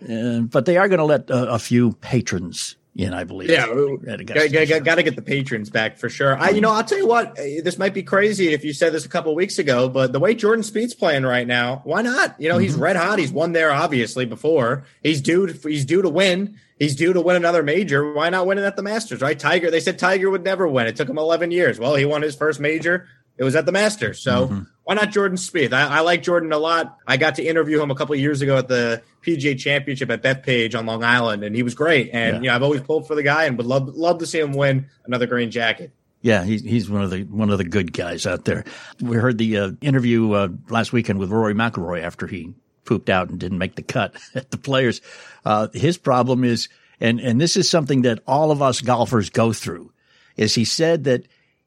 [0.00, 3.48] but they are going to let a, a few patrons in, I believe.
[3.48, 6.36] Yeah, got to get the patrons back for sure.
[6.36, 8.92] I, you know, I'll tell you what, eh, this might be crazy if you said
[8.92, 12.38] this a couple weeks ago, but the way Jordan Spieth's playing right now, why not?
[12.38, 12.62] You know, mm-hmm.
[12.62, 13.18] he's red hot.
[13.18, 14.84] He's won there obviously before.
[15.02, 15.46] He's due.
[15.46, 16.58] To, he's due to win.
[16.78, 18.12] He's due to win another major.
[18.12, 19.22] Why not win it at the Masters?
[19.22, 19.38] Right?
[19.38, 19.70] Tiger.
[19.70, 20.86] They said Tiger would never win.
[20.86, 21.78] It took him 11 years.
[21.78, 23.08] Well, he won his first major.
[23.38, 24.20] It was at the Masters.
[24.20, 24.48] So.
[24.48, 25.72] Mm-hmm why not Jordan Spieth?
[25.72, 26.98] I, I, like Jordan a lot.
[27.06, 30.76] I got to interview him a couple years ago at the PGA Championship at Bethpage
[30.76, 32.10] on Long Island, and he was great.
[32.12, 32.40] And yeah.
[32.40, 34.52] you know, I've always pulled for the guy, and would love love to see him
[34.52, 35.92] win another green jacket.
[36.20, 38.64] Yeah, he's he's one of the one of the good guys out there.
[39.00, 42.54] We heard the uh, interview uh, last weekend with Rory McIlroy after he
[42.84, 45.00] pooped out and didn't make the cut at the Players.
[45.44, 46.68] Uh, his problem is,
[47.00, 49.92] and and this is something that all of us golfers go through,
[50.36, 51.26] is he said that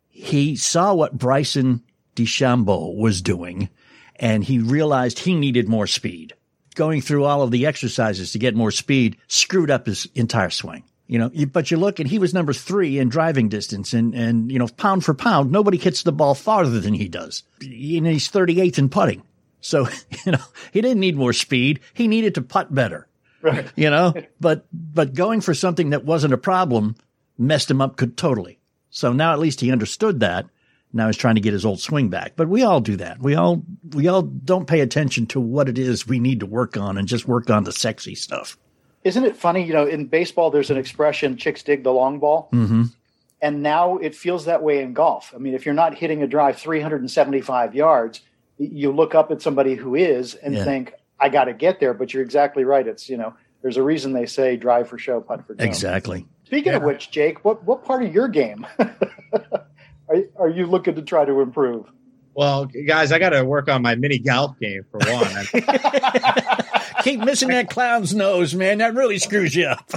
[0.10, 1.84] he saw what Bryson
[2.16, 3.70] DeChambeau was doing
[4.18, 6.34] and he realized he needed more speed.
[6.76, 10.84] Going through all of the exercises to get more speed screwed up his entire swing.
[11.08, 14.52] You know, but you look and he was number three in driving distance and, and,
[14.52, 17.44] you know, pound for pound, nobody hits the ball farther than he does.
[17.62, 19.22] And he's 38th in putting.
[19.62, 19.88] So,
[20.26, 20.42] you know,
[20.74, 21.80] he didn't need more speed.
[21.94, 23.08] He needed to putt better.
[23.44, 23.72] Right.
[23.76, 26.96] You know, but, but going for something that wasn't a problem
[27.38, 28.58] messed him up totally.
[28.90, 30.48] So now at least he understood that.
[30.96, 32.34] Now he's trying to get his old swing back.
[32.36, 33.20] But we all do that.
[33.20, 33.62] We all,
[33.94, 37.08] we all don't pay attention to what it is we need to work on and
[37.08, 38.58] just work on the sexy stuff.
[39.04, 39.64] Isn't it funny?
[39.64, 42.50] You know, in baseball, there's an expression, chicks dig the long ball.
[42.54, 42.84] Mm-hmm.
[43.42, 45.32] And now it feels that way in golf.
[45.36, 48.22] I mean, if you're not hitting a drive 375 yards,
[48.58, 50.64] you look up at somebody who is and Yeah.
[50.64, 51.94] think, I got to get there.
[51.94, 52.88] But you're exactly right.
[52.88, 55.64] It's, you know, there's a reason they say drive for show, putt for dough.
[55.66, 56.26] Exactly.
[56.46, 58.66] Speaking of which, Jake, what, what part of your game
[60.10, 61.86] are, are you looking to try to improve?
[62.34, 65.46] Well, guys, I got to work on my mini golf game for one.
[67.04, 68.80] Keep missing that clown's nose, man.
[68.80, 69.90] That really screws you up.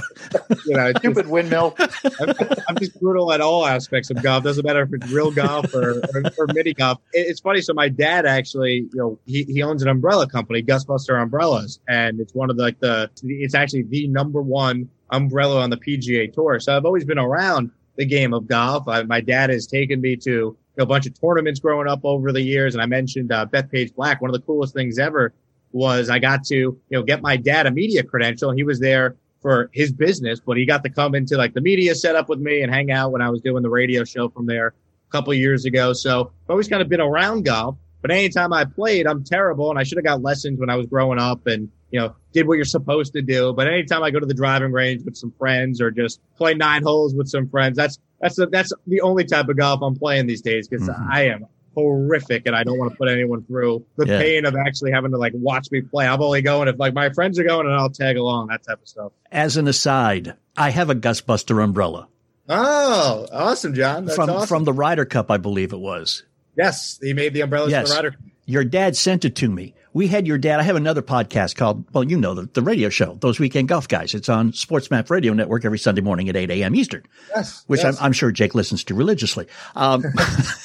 [0.65, 1.75] you know, Stupid windmill.
[1.79, 2.33] I'm,
[2.69, 4.45] I'm just brutal at all aspects of golf.
[4.45, 6.99] Doesn't matter if it's real golf or, or, or mini golf.
[7.11, 7.59] It- it's funny.
[7.61, 12.21] So my dad actually, you know, he, he owns an umbrella company, GustBuster Umbrellas, and
[12.21, 16.31] it's one of the, like the, it's actually the number one umbrella on the PGA
[16.31, 16.59] Tour.
[16.61, 18.87] So I've always been around the game of golf.
[18.87, 22.41] I, my dad has taken me to a bunch of tournaments growing up over the
[22.41, 24.21] years, and I mentioned uh, Bethpage Black.
[24.21, 25.33] One of the coolest things ever
[25.73, 28.51] was I got to you know get my dad a media credential.
[28.51, 31.93] He was there for his business, but he got to come into like the media
[31.93, 34.67] setup with me and hang out when I was doing the radio show from there
[34.67, 35.91] a couple years ago.
[35.91, 37.75] So I've always kind of been around golf.
[38.01, 40.85] But anytime I played, I'm terrible, and I should have got lessons when I was
[40.85, 43.53] growing up, and you know did what you're supposed to do.
[43.53, 46.83] But anytime I go to the driving range with some friends or just play nine
[46.83, 50.27] holes with some friends, that's that's the, that's the only type of golf I'm playing
[50.27, 51.11] these days because mm-hmm.
[51.11, 54.19] I am horrific and I don't want to put anyone through the Yeah.
[54.19, 56.07] pain of actually having to like watch me play.
[56.07, 58.81] I'm only going if like my friends are going and I'll tag along that type
[58.81, 59.11] of stuff.
[59.31, 62.07] As an aside, I have a GustBuster umbrella
[62.51, 64.05] Oh, awesome, John.
[64.05, 64.47] That's from awesome.
[64.47, 66.23] from the Ryder Cup, I believe it was.
[66.57, 67.87] yes, he made the umbrellas Yes.
[67.87, 68.17] for the Ryder.
[68.45, 69.75] Your dad sent it to me.
[69.93, 70.59] We had your dad.
[70.59, 73.87] I have another podcast called, well, you know, the, the radio show, Those Weekend Golf
[73.87, 74.13] Guys.
[74.13, 76.75] It's on Sports Map Radio Network every Sunday morning at 8 a.m.
[76.75, 77.03] Eastern,
[77.35, 77.97] Yes, which yes.
[77.99, 79.47] I'm, I'm sure Jake listens to religiously.
[79.75, 80.03] Um,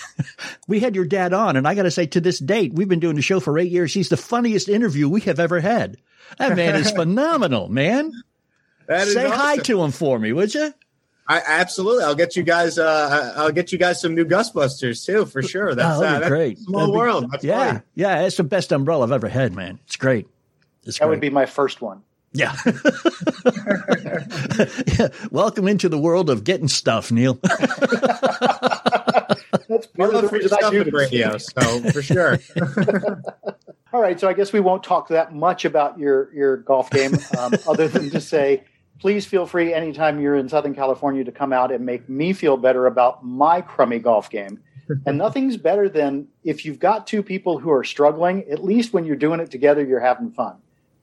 [0.69, 3.01] we had your dad on, and I got to say, to this date, we've been
[3.01, 3.95] doing the show for eight years.
[3.95, 5.97] He's the funniest interview we have ever had.
[6.39, 8.13] That man is phenomenal, man.
[8.89, 10.75] Say hi to him for me, would you?
[11.27, 12.05] I absolutely.
[12.05, 12.79] I'll get you guys.
[12.79, 15.75] Uh, I'll get you guys some new GustBusters too, for sure.
[15.75, 16.59] That's, Oh, that'd uh, that's great.
[16.59, 17.31] a small be- world.
[17.31, 17.81] That's yeah, funny.
[17.95, 18.23] yeah.
[18.27, 19.79] It's the best umbrella I've ever had, man.
[19.87, 20.29] It's great.
[20.85, 21.11] It's That great.
[21.15, 22.03] would be my first one.
[22.37, 22.55] Yeah.
[24.99, 25.09] yeah.
[25.31, 27.35] Welcome into the world of getting stuff, Neil.
[29.69, 32.39] That's part of the free reason I do with radio, so for sure.
[33.93, 37.15] All right, so I guess we won't talk that much about your your golf game,
[37.39, 38.65] um, other than to say,
[39.01, 42.57] please feel free anytime you're in Southern California to come out and make me feel
[42.57, 44.61] better about my crummy golf game.
[45.07, 48.45] And nothing's better than if you've got two people who are struggling.
[48.51, 50.57] At least when you're doing it together, you're having fun.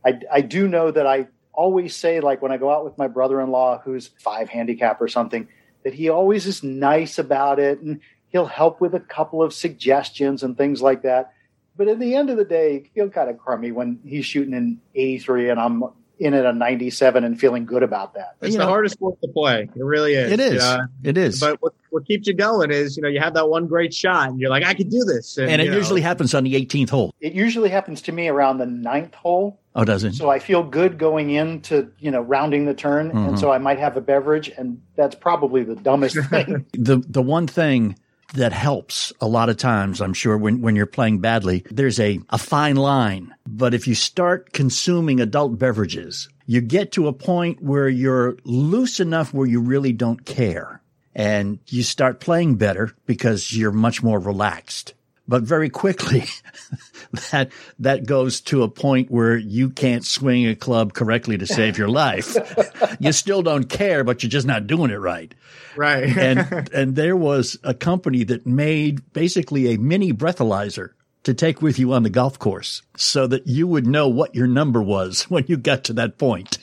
[0.06, 3.08] I, I do know that I always say, like when I go out with my
[3.08, 5.47] brother-in-law, who's five handicap or something,
[5.84, 10.43] that he always is nice about it and he'll help with a couple of suggestions
[10.43, 11.34] and things like that.
[11.75, 14.54] But at the end of the day, you feel kind of crummy when he's shooting
[14.54, 15.84] an 83 and I'm
[16.21, 18.36] in at a 97 and feeling good about that.
[18.41, 19.63] It's You the know- hardest sport to play.
[19.75, 20.31] It really is.
[20.31, 20.62] It is.
[20.63, 21.39] Uh, it is.
[21.39, 24.29] but what, what keeps you going is, you know, you have that one great shot
[24.29, 25.38] and you're like, I can do this.
[25.38, 27.13] and it you know, usually happens on the 18th hole.
[27.19, 29.60] It usually happens to me around the ninth hole.
[29.73, 30.15] Oh, does it?
[30.15, 33.10] So I feel good going into, you know, rounding the turn.
[33.12, 34.49] And so I might have a beverage.
[34.57, 36.65] And that's probably the dumbest thing.
[36.73, 37.95] the the one thing
[38.34, 42.20] that helps a lot of times, I'm sure, when, when you're playing badly, there's a,
[42.30, 43.34] a fine line.
[43.46, 49.00] But if you start consuming adult beverages, you get to a point where you're loose
[49.00, 50.82] enough where you really don't care.
[51.13, 54.94] And you start playing better because you're much more relaxed.
[55.32, 56.26] But very quickly,
[57.32, 61.78] that that goes to a point where you can't swing a club correctly to save
[61.78, 62.36] your life.
[63.00, 65.34] you still don't care, but you're just not doing it right
[65.76, 66.04] right.
[66.17, 70.89] and and there was a company that made basically a mini breathalyzer
[71.24, 74.48] to take with you on the golf course so that you would know what your
[74.48, 76.58] number was when you got to that point.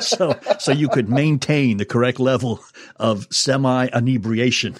[0.00, 2.60] so so you could maintain the correct level
[2.96, 4.74] of semi inebriation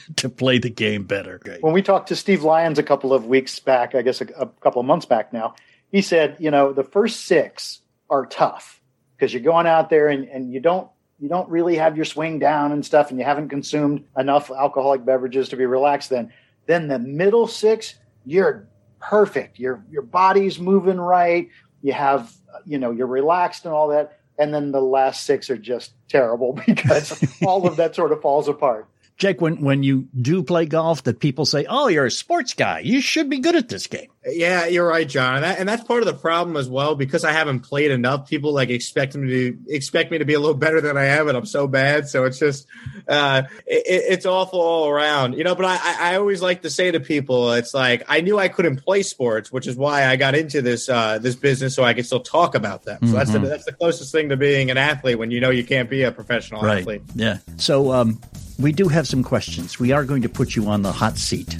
[0.16, 1.40] to play the game better.
[1.60, 4.46] when we talked to Steve Lyons a couple of weeks back, I guess a, a
[4.46, 5.54] couple of months back now,
[5.90, 8.80] he said, you know, the first six are tough
[9.16, 10.88] because you're going out there and, and you don't
[11.22, 15.04] you don't really have your swing down and stuff, and you haven't consumed enough alcoholic
[15.04, 16.10] beverages to be relaxed.
[16.10, 16.32] Then,
[16.66, 18.66] then the middle six, you're
[18.98, 19.60] perfect.
[19.60, 21.48] Your your body's moving right.
[21.80, 22.32] You have
[22.66, 24.18] you know you're relaxed and all that.
[24.36, 28.48] And then the last six are just terrible because all of that sort of falls
[28.48, 28.88] apart.
[29.16, 32.80] Jake, when, when you do play golf, that people say, "Oh, you're a sports guy.
[32.80, 35.82] You should be good at this game." Yeah, you're right, John, and, that, and that's
[35.82, 38.28] part of the problem as well because I haven't played enough.
[38.28, 41.28] People like expect me to expect me to be a little better than I am,
[41.28, 42.08] and I'm so bad.
[42.08, 42.66] So it's just
[43.08, 45.54] uh, it, it's awful all around, you know.
[45.54, 48.84] But I, I always like to say to people, it's like I knew I couldn't
[48.84, 52.06] play sports, which is why I got into this uh, this business so I could
[52.06, 52.98] still talk about them.
[53.00, 53.14] So mm-hmm.
[53.16, 55.90] that's the, that's the closest thing to being an athlete when you know you can't
[55.90, 56.80] be a professional right.
[56.80, 57.02] athlete.
[57.16, 57.38] Yeah.
[57.56, 58.20] So um,
[58.62, 59.78] we do have some questions.
[59.78, 61.56] We are going to put you on the hot seat.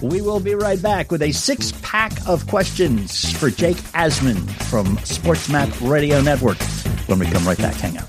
[0.00, 4.96] We will be right back with a six pack of questions for Jake Asman from
[4.98, 6.58] SportsMap Radio Network
[7.06, 7.74] when we come right back.
[7.74, 8.08] Hang out.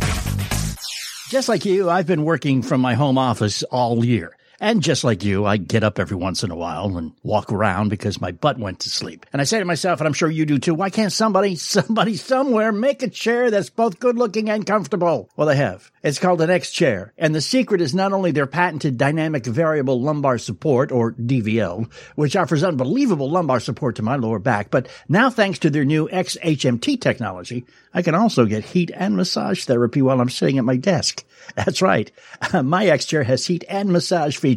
[1.29, 4.35] Just like you, I've been working from my home office all year.
[4.61, 7.89] And just like you, I get up every once in a while and walk around
[7.89, 9.25] because my butt went to sleep.
[9.31, 12.17] And I say to myself, and I'm sure you do too, why can't somebody, somebody
[12.17, 15.29] somewhere make a chair that's both good looking and comfortable?
[15.37, 15.91] Well, they have.
[16.03, 17.13] It's called an X chair.
[17.17, 22.35] And the secret is not only their patented dynamic variable lumbar support, or DVL, which
[22.35, 26.99] offers unbelievable lumbar support to my lower back, but now thanks to their new XHMT
[26.99, 31.23] technology, I can also get heat and massage therapy while I'm sitting at my desk.
[31.55, 32.11] That's right.
[32.63, 34.48] My X chair has heat and massage features.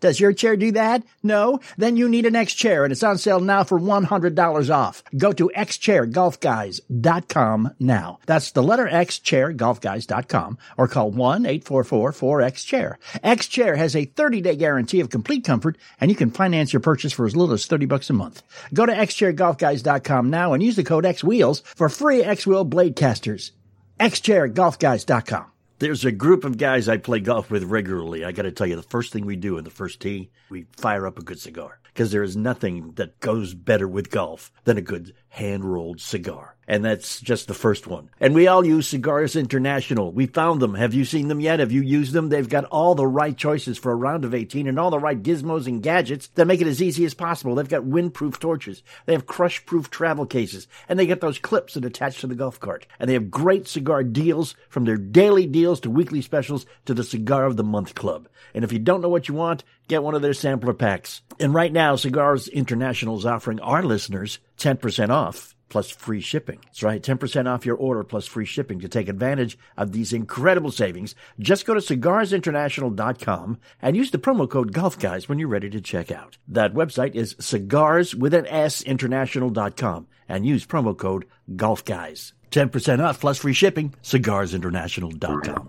[0.00, 1.02] Does your chair do that?
[1.22, 1.60] No?
[1.76, 5.02] Then you need an X chair and it's on sale now for $100 off.
[5.16, 8.18] Go to xchairgolfguys.com now.
[8.26, 12.98] That's the letter X chairgolfguys.com or call 1-844-4X-chair.
[13.22, 16.80] X chair has a 30 day guarantee of complete comfort and you can finance your
[16.80, 18.42] purchase for as little as 30 bucks a month.
[18.72, 23.52] Go to xchairgolfguys.com now and use the code XWheels for free X Wheel blade casters.
[24.00, 25.51] xchairgolfguys.com.
[25.82, 28.24] There's a group of guys I play golf with regularly.
[28.24, 30.66] I got to tell you, the first thing we do in the first tee, we
[30.76, 34.78] fire up a good cigar because there is nothing that goes better with golf than
[34.78, 36.54] a good hand rolled cigar.
[36.68, 38.10] And that's just the first one.
[38.20, 40.12] And we all use Cigars International.
[40.12, 40.74] We found them.
[40.74, 41.58] Have you seen them yet?
[41.58, 42.28] Have you used them?
[42.28, 45.20] They've got all the right choices for a round of 18 and all the right
[45.20, 47.54] gizmos and gadgets that make it as easy as possible.
[47.54, 48.82] They've got windproof torches.
[49.06, 50.68] They have crush proof travel cases.
[50.88, 52.86] And they get those clips that attach to the golf cart.
[53.00, 57.04] And they have great cigar deals from their daily deals to weekly specials to the
[57.04, 58.28] Cigar of the Month Club.
[58.54, 61.22] And if you don't know what you want, get one of their sampler packs.
[61.40, 66.58] And right now, Cigars International is offering our listeners 10% off plus free shipping.
[66.66, 70.70] That's right, 10% off your order plus free shipping to take advantage of these incredible
[70.70, 71.14] savings.
[71.38, 75.80] Just go to cigarsinternational.com and use the promo code Golf Guys when you're ready to
[75.80, 76.36] check out.
[76.46, 81.24] That website is cigars with an S international.com and use promo code
[81.56, 82.34] Golf Guys.
[82.50, 85.68] 10% off plus free shipping, cigarsinternational.com.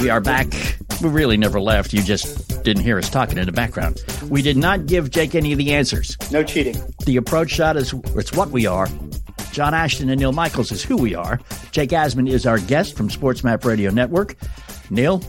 [0.00, 0.46] We are back.
[1.02, 1.92] We really never left.
[1.92, 4.02] You just didn't hear us talking in the background.
[4.28, 6.16] We did not give Jake any of the answers.
[6.30, 6.76] No cheating.
[7.06, 8.88] The approach shot is it's what we are.
[9.52, 11.40] John Ashton and Neil Michaels is who we are.
[11.70, 14.36] Jake Asman is our guest from SportsMap Radio Network.
[14.90, 15.22] Neil,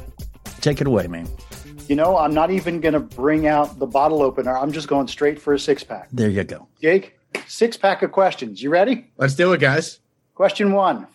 [0.62, 1.28] take it away, man
[1.88, 4.58] you know, I'm not even going to bring out the bottle opener.
[4.58, 6.10] I'm just going straight for a six pack.
[6.12, 6.68] There you go.
[6.82, 8.62] Jake, six pack of questions.
[8.62, 9.12] You ready?
[9.18, 10.00] Let's do it, guys.
[10.36, 11.08] Question one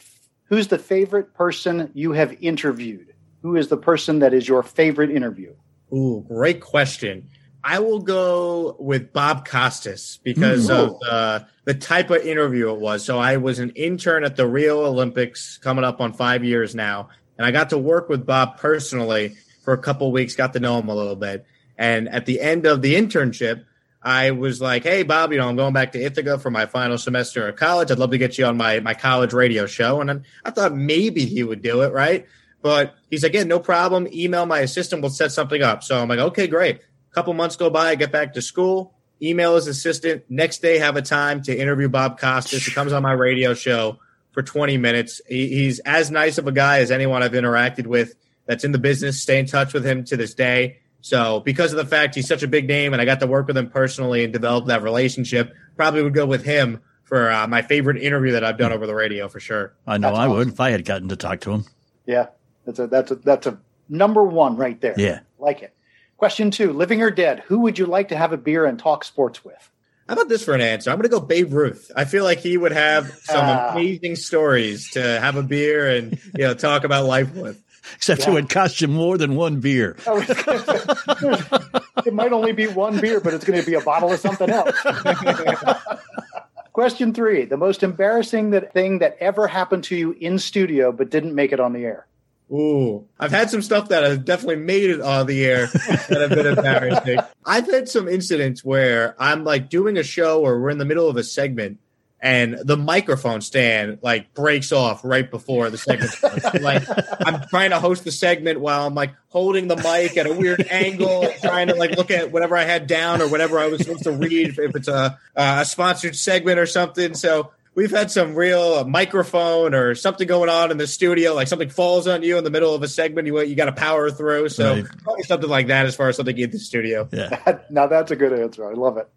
[0.44, 3.14] Who's the favorite person you have interviewed?
[3.42, 5.54] Who is the person that is your favorite interview?
[5.94, 7.28] Ooh, great question.
[7.62, 10.74] I will go with Bob Costas because Ooh.
[10.74, 13.04] of the, the type of interview it was.
[13.04, 17.10] So I was an intern at the Rio Olympics coming up on five years now,
[17.36, 20.78] and I got to work with Bob personally for a couple weeks, got to know
[20.78, 21.44] him a little bit.
[21.76, 23.64] And at the end of the internship,
[24.02, 26.96] I was like, "Hey, Bob, you know, I'm going back to Ithaca for my final
[26.96, 27.90] semester of college.
[27.90, 31.26] I'd love to get you on my my college radio show." And I thought maybe
[31.26, 32.26] he would do it, right?
[32.62, 34.08] But he's like, "Yeah, no problem.
[34.12, 35.02] Email my assistant.
[35.02, 37.90] We'll set something up." So I'm like, "Okay, great." A couple months go by.
[37.90, 38.94] I get back to school.
[39.20, 40.24] Email his assistant.
[40.30, 42.64] Next day, have a time to interview Bob Costas.
[42.64, 43.98] He comes on my radio show
[44.32, 45.20] for 20 minutes.
[45.28, 48.14] He, he's as nice of a guy as anyone I've interacted with
[48.46, 49.20] that's in the business.
[49.20, 50.78] Stay in touch with him to this day.
[51.00, 53.46] So because of the fact he's such a big name and I got to work
[53.46, 57.62] with him personally and develop that relationship, probably would go with him for uh, my
[57.62, 59.74] favorite interview that I've done over the radio for sure.
[59.86, 60.36] I know that's I awesome.
[60.36, 61.64] would if I had gotten to talk to him.
[62.06, 62.26] Yeah,
[62.64, 63.58] that's a that's a that's a
[63.88, 64.94] number one right there.
[64.96, 65.74] Yeah, like it.
[66.16, 67.40] Question two: Living or dead?
[67.46, 69.70] Who would you like to have a beer and talk sports with?
[70.08, 70.90] How about this for an answer?
[70.90, 71.90] I'm going to go Babe Ruth.
[71.94, 76.18] I feel like he would have some uh, amazing stories to have a beer and
[76.36, 77.62] you know talk about life with
[77.96, 78.30] except yeah.
[78.30, 79.96] it would cost you more than one beer.
[80.06, 84.18] Oh, it might only be one beer, but it's going to be a bottle of
[84.18, 84.74] something else.
[86.72, 91.10] Question three: The most embarrassing that thing that ever happened to you in studio but
[91.10, 92.06] didn't make it on the air.
[92.50, 96.30] Ooh, I've had some stuff that has definitely made it on the air that have
[96.30, 97.18] been embarrassing.
[97.44, 101.08] I've had some incidents where I'm like doing a show or we're in the middle
[101.08, 101.78] of a segment
[102.22, 106.12] and the microphone stand like breaks off right before the segment
[106.62, 106.82] like
[107.26, 110.66] I'm trying to host the segment while I'm like holding the mic at a weird
[110.70, 114.04] angle, trying to like look at whatever I had down or whatever I was supposed
[114.04, 117.14] to read if it's a, a sponsored segment or something.
[117.14, 121.48] So we've had some real uh, microphone or something going on in the studio, like
[121.48, 124.10] something falls on you in the middle of a segment, you you got to power
[124.10, 124.48] through.
[124.50, 124.84] So Right.
[125.02, 127.08] probably something like that as far as something in the studio.
[127.12, 127.58] Yeah.
[127.70, 128.68] now that's a good answer.
[128.68, 129.08] I love it.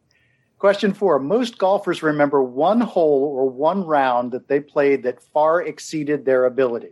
[0.63, 1.19] Question four.
[1.19, 6.45] Most golfers remember one hole or one round that they played that far exceeded their
[6.45, 6.91] ability.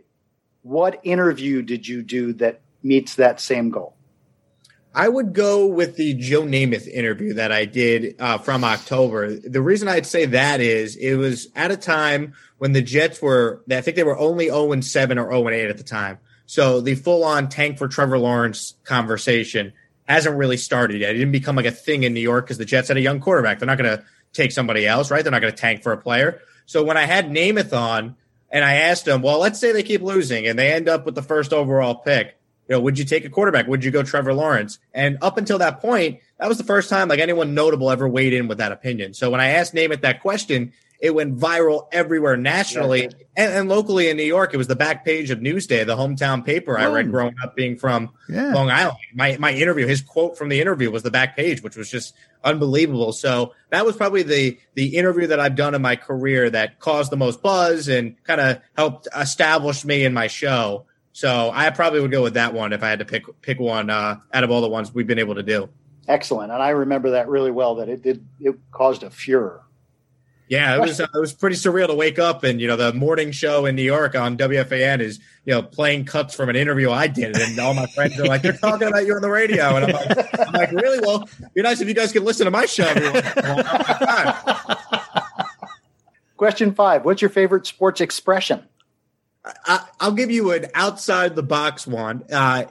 [0.60, 3.96] What interview did you do that meets that same goal?
[4.94, 9.38] I would go with the Joe Namath interview that I did uh, from October.
[9.38, 13.62] The reason I'd say that is it was at a time when the Jets were,
[13.70, 16.18] I think they were only 0 and 7 or 0 and 8 at the time.
[16.44, 19.72] So the full on tank for Trevor Lawrence conversation
[20.08, 21.10] hasn't really started yet.
[21.10, 23.20] It didn't become like a thing in New York because the Jets had a young
[23.20, 23.58] quarterback.
[23.58, 25.22] They're not going to take somebody else, right?
[25.22, 26.40] They're not going to tank for a player.
[26.66, 28.16] So when I had Namath on
[28.50, 31.14] and I asked him, well, let's say they keep losing and they end up with
[31.14, 32.38] the first overall pick.
[32.68, 33.66] You know, would you take a quarterback?
[33.66, 34.78] Would you go Trevor Lawrence?
[34.94, 38.32] And up until that point, that was the first time like anyone notable ever weighed
[38.32, 39.14] in with that opinion.
[39.14, 40.72] So when I asked Namath that question,
[41.02, 44.54] it went viral everywhere nationally and, and locally in New York.
[44.54, 47.76] It was the back page of Newsday, the hometown paper I read growing up being
[47.76, 48.54] from Yeah.
[48.54, 48.98] Long Island.
[49.12, 52.14] My my interview, his quote from the interview was the back page, which was just
[52.44, 53.12] unbelievable.
[53.12, 57.10] So that was probably the the interview that I've done in my career that caused
[57.10, 60.86] the most buzz and kind of helped establish me in my show.
[61.10, 63.90] So I probably would go with that one if I had to pick pick one
[63.90, 65.68] uh, out of all the ones we've been able to do.
[66.06, 66.52] Excellent.
[66.52, 69.62] And I remember that really well that it did, it caused a furor.
[70.52, 72.92] Yeah, it was uh, it was pretty surreal to wake up and you know the
[72.92, 76.90] morning show in New York on WFAN is you know playing cuts from an interview
[76.90, 79.76] I did and all my friends are like they're talking about you on the radio
[79.76, 82.44] and I'm like I'm like really well it'd be nice if you guys could listen
[82.44, 82.84] to my show.
[82.84, 84.78] every once in a while."
[86.36, 87.06] Question five.
[87.06, 88.62] What's your favorite sports expression?
[89.64, 92.24] I, I'll give you an outside the box one.
[92.30, 92.66] Uh,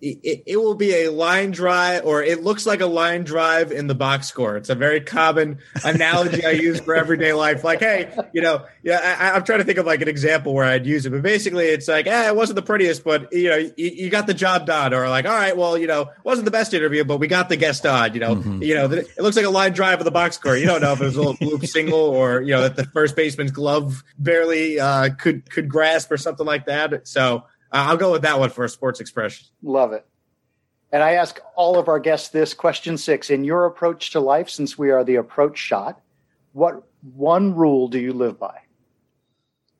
[0.00, 3.88] it, it will be a line drive, or it looks like a line drive in
[3.88, 4.56] the box score.
[4.56, 7.64] It's a very common analogy I use for everyday life.
[7.64, 10.64] Like, hey, you know, yeah, I, I'm trying to think of like an example where
[10.64, 13.56] I'd use it, but basically, it's like, eh, it wasn't the prettiest, but you know,
[13.56, 16.50] you, you got the job done, or like, all right, well, you know, wasn't the
[16.50, 18.14] best interview, but we got the guest on.
[18.14, 20.56] You know, you know, it looks like a line drive in the box score.
[20.56, 22.84] You don't know if it was a little bloop single, or you know, that the
[22.84, 27.08] first baseman's glove barely uh, could could grasp, or something like that.
[27.08, 27.44] So.
[27.72, 29.46] Uh, I'll go with that one for a sports expression.
[29.62, 30.06] Love it.
[30.90, 34.48] And I ask all of our guests this question six in your approach to life,
[34.48, 36.00] since we are the approach shot,
[36.52, 36.82] what
[37.14, 38.60] one rule do you live by?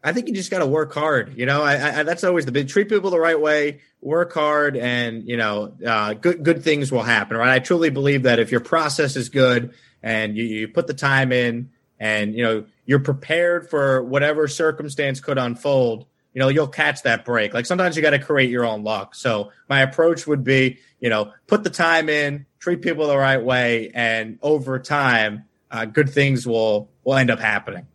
[0.04, 1.36] I think you just got to work hard.
[1.36, 4.76] You know, I, I, that's always the big treat people the right way, work hard,
[4.76, 7.36] and you know, uh, good good things will happen.
[7.36, 7.50] Right?
[7.50, 11.32] I truly believe that if your process is good and you, you put the time
[11.32, 16.06] in, and you know, you're prepared for whatever circumstance could unfold.
[16.34, 17.54] You know, you'll catch that break.
[17.54, 19.14] Like sometimes you got to create your own luck.
[19.14, 23.42] So my approach would be, you know, put the time in, treat people the right
[23.42, 27.86] way, and over time, uh, good things will will end up happening.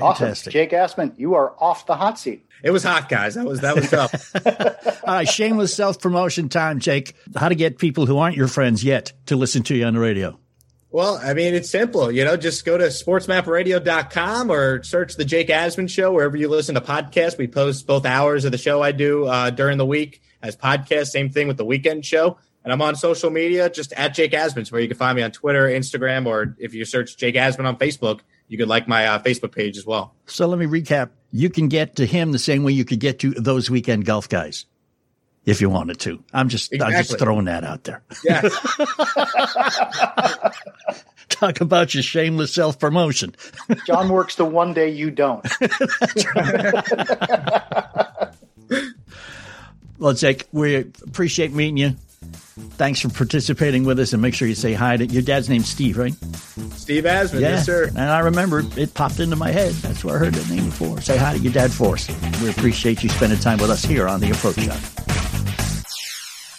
[0.00, 0.26] Awesome.
[0.26, 0.52] Fantastic.
[0.52, 2.46] Jake Asman, you are off the hot seat.
[2.62, 3.34] It was hot, guys.
[3.34, 4.34] That was that was tough.
[5.04, 7.14] All right, shameless self promotion time, Jake.
[7.36, 10.00] How to get people who aren't your friends yet to listen to you on the
[10.00, 10.38] radio?
[10.94, 12.12] Well, I mean, it's simple.
[12.12, 16.76] You know, just go to sportsmapradio.com or search the Jake Asman Show wherever you listen
[16.76, 17.36] to podcasts.
[17.36, 21.08] We post both hours of the show I do uh, during the week as podcasts.
[21.08, 22.38] Same thing with the weekend show.
[22.62, 25.32] And I'm on social media, just at Jake Asman's, where you can find me on
[25.32, 29.18] Twitter, Instagram, or if you search Jake Asman on Facebook, you could like my uh,
[29.18, 30.14] Facebook page as well.
[30.26, 31.10] So let me recap.
[31.32, 34.28] You can get to him the same way you could get to those weekend golf
[34.28, 34.66] guys
[35.46, 36.22] if you wanted to.
[36.32, 38.02] I'm just I'm just throwing that out there.
[38.24, 38.40] Yeah.
[41.28, 43.34] Talk about your shameless self promotion.
[43.86, 45.44] John works the one day you don't.
[49.96, 51.90] Well, Jake, we appreciate meeting you.
[52.76, 55.68] Thanks for participating with us, and make sure you say hi to your dad's name's
[55.68, 56.12] Steve, right?
[56.72, 57.86] Steve Asman, yes, sir.
[57.86, 59.72] And I remember it popped into my head.
[59.74, 61.00] That's where I heard the name before.
[61.00, 62.08] Say hi to your dad for us.
[62.42, 64.78] We appreciate you spending time with us here on the Approach Shot.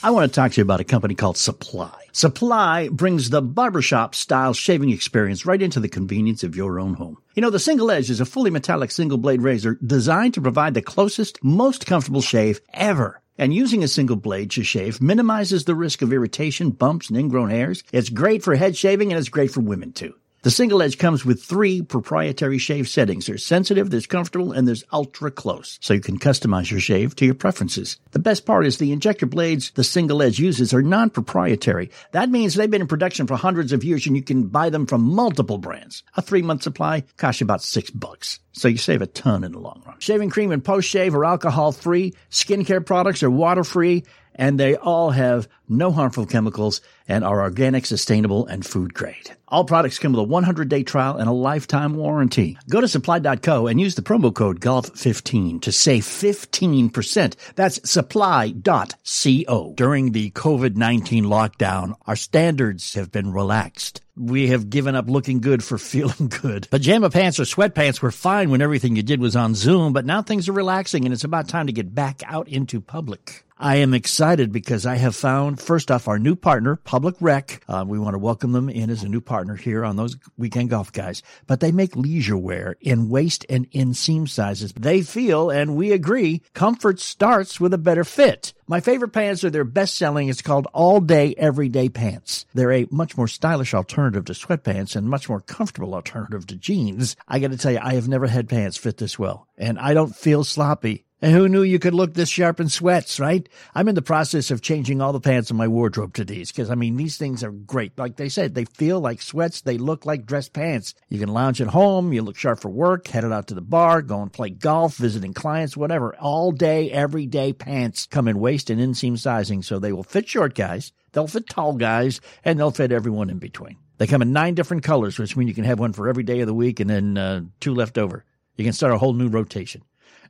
[0.06, 1.92] I want to talk to you about a company called Supply.
[2.12, 7.18] Supply brings the barbershop style shaving experience right into the convenience of your own home.
[7.34, 10.76] You know, the Single Edge is a fully metallic single blade razor designed to provide
[10.76, 13.20] the closest, most comfortable shave ever.
[13.40, 17.50] And using a single blade to shave minimizes the risk of irritation, bumps, and ingrown
[17.50, 17.84] hairs.
[17.92, 20.14] It's great for head shaving and it's great for women too.
[20.46, 23.26] The single edge comes with three proprietary shave settings.
[23.26, 25.80] There's sensitive, there's comfortable, and there's ultra close.
[25.82, 27.98] So you can customize your shave to your preferences.
[28.12, 31.90] The best part is the injector blades the single edge uses are non-proprietary.
[32.12, 34.86] That means they've been in production for hundreds of years and you can buy them
[34.86, 36.04] from multiple brands.
[36.16, 38.40] A three month supply costs you about six bucks.
[38.52, 40.00] So you save a ton in the long run.
[40.00, 42.14] Shaving cream and post shave are alcohol free.
[42.30, 44.04] Skincare products are water free
[44.36, 49.32] and they all have no harmful chemicals and are organic, sustainable, and food grade.
[49.48, 52.58] All products come with a 100 day trial and a lifetime warranty.
[52.70, 57.36] Go to supply.co and use the promo code GOLF15 to save 15%.
[57.56, 59.74] That's supply.co.
[59.78, 64.02] During the COVID-19 lockdown, our standards have been relaxed.
[64.18, 66.68] We have given up looking good for feeling good.
[66.72, 70.22] Pajama pants or sweatpants were fine when everything you did was on Zoom, but now
[70.22, 73.46] things are relaxing and it's about time to get back out into public.
[73.58, 77.62] I am excited because I have found, first off, our new partner, Public Rec.
[77.68, 80.70] Uh, we want to welcome them in as a new partner here on those weekend
[80.70, 81.24] golf guys.
[81.46, 84.72] But they make leisure wear in waist and inseam sizes.
[84.72, 88.54] They feel, and we agree, comfort starts with a better fit.
[88.66, 90.30] My favorite pants are their best selling.
[90.30, 92.46] It's called All Day Everyday Pants.
[92.54, 97.18] They're a much more stylish alternative to sweatpants and much more comfortable alternative to jeans.
[97.28, 99.94] I got to tell you, I have never had pants fit this well, and I
[99.94, 101.05] don't feel sloppy.
[101.22, 103.48] And who knew you could look this sharp in sweats, right?
[103.74, 106.70] I'm in the process of changing all the pants in my wardrobe to these because,
[106.70, 107.98] I mean, these things are great.
[107.98, 109.62] Like they said, they feel like sweats.
[109.62, 110.94] They look like dress pants.
[111.08, 112.12] You can lounge at home.
[112.12, 115.34] You look sharp for work, headed out to the bar, go and play golf, visiting
[115.34, 116.16] clients, whatever.
[116.18, 119.64] All day, every day pants come in waist and inseam sizing.
[119.64, 120.92] So they will fit short guys.
[121.14, 123.78] They'll fit tall guys and they'll fit everyone in between.
[123.98, 126.42] They come in nine different colors, which means you can have one for every day
[126.42, 128.26] of the week and then uh, two left over.
[128.58, 129.82] You can start a whole new rotation.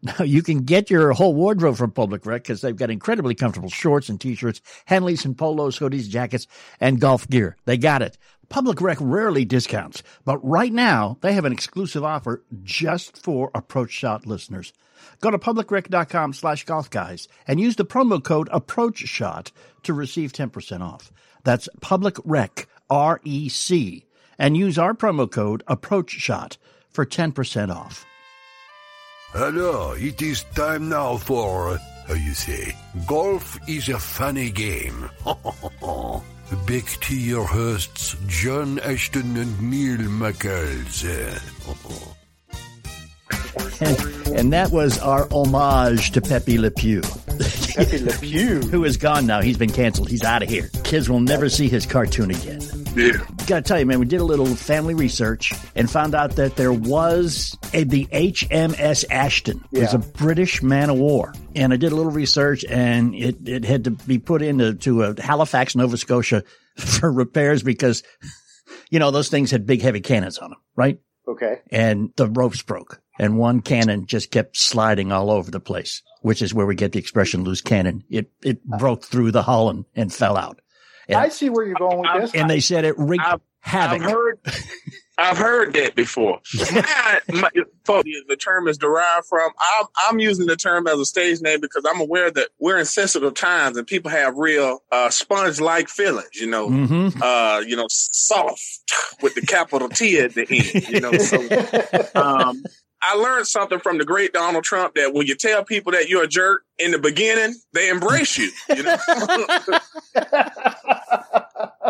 [0.19, 3.69] Now you can get your whole wardrobe from Public Rec because they've got incredibly comfortable
[3.69, 6.45] shorts and t-shirts, Henleys and polos, hoodies, jackets,
[6.79, 7.57] and golf gear.
[7.65, 8.15] They got it.
[8.47, 13.89] Public Rec rarely discounts, but right now they have an exclusive offer just for Approach
[13.89, 14.73] Shot listeners.
[15.21, 19.51] Go to publicrec.com slash golf guys and use the promo code Approach Shot
[19.83, 21.11] to receive 10% off.
[21.43, 24.05] That's Public Rec, R-E-C,
[24.37, 26.57] and use our promo code Approach Shot
[26.91, 28.05] for 10% off.
[29.37, 31.77] Hello, it is time now for,
[32.07, 32.73] how you say,
[33.05, 35.09] golf is a funny game.
[35.25, 41.03] Back to your hosts, John Ashton and Neil Michaels.
[43.81, 47.01] And, and that was our homage to Pepe Le Pew.
[47.75, 48.59] Pepe Le Pew.
[48.71, 49.41] Who is gone now.
[49.41, 50.09] He's been canceled.
[50.09, 50.69] He's out of here.
[50.85, 52.61] Kids will never see his cartoon again.
[52.95, 53.17] Yeah.
[53.47, 56.71] Gotta tell you, man, we did a little family research and found out that there
[56.71, 59.63] was a, the HMS Ashton.
[59.71, 61.33] It was a British man of war.
[61.55, 65.03] And I did a little research and it, it had to be put into to
[65.03, 66.43] a Halifax, Nova Scotia
[66.77, 68.03] for repairs because,
[68.89, 70.99] you know, those things had big, heavy cannons on them, right?
[71.27, 71.61] Okay.
[71.71, 76.41] and the ropes broke and one cannon just kept sliding all over the place, which
[76.41, 78.03] is where we get the expression loose cannon.
[78.09, 78.77] It, it ah.
[78.77, 80.59] broke through the hull and, and fell out.
[81.07, 82.35] And, I see where you're going with this.
[82.35, 83.23] and they said it wreaked
[83.59, 84.01] havoc.
[84.01, 84.39] I've heard,
[85.17, 86.39] I've heard that before.
[86.73, 87.49] My, my,
[87.85, 89.49] folks, the term is derived from.
[89.79, 92.85] I'm, I'm using the term as a stage name because I'm aware that we're in
[92.85, 96.35] sensitive times and people have real uh, sponge-like feelings.
[96.35, 97.21] You know, Mhm.
[97.21, 98.91] uh, you know, soft
[99.21, 100.89] with the capital T at the end.
[100.89, 101.39] You know, so
[102.19, 102.63] um,
[103.07, 106.23] I learned something from the great Donald Trump that when you tell people that you're
[106.23, 108.51] a jerk in the beginning, they embrace you.
[108.69, 108.97] You know.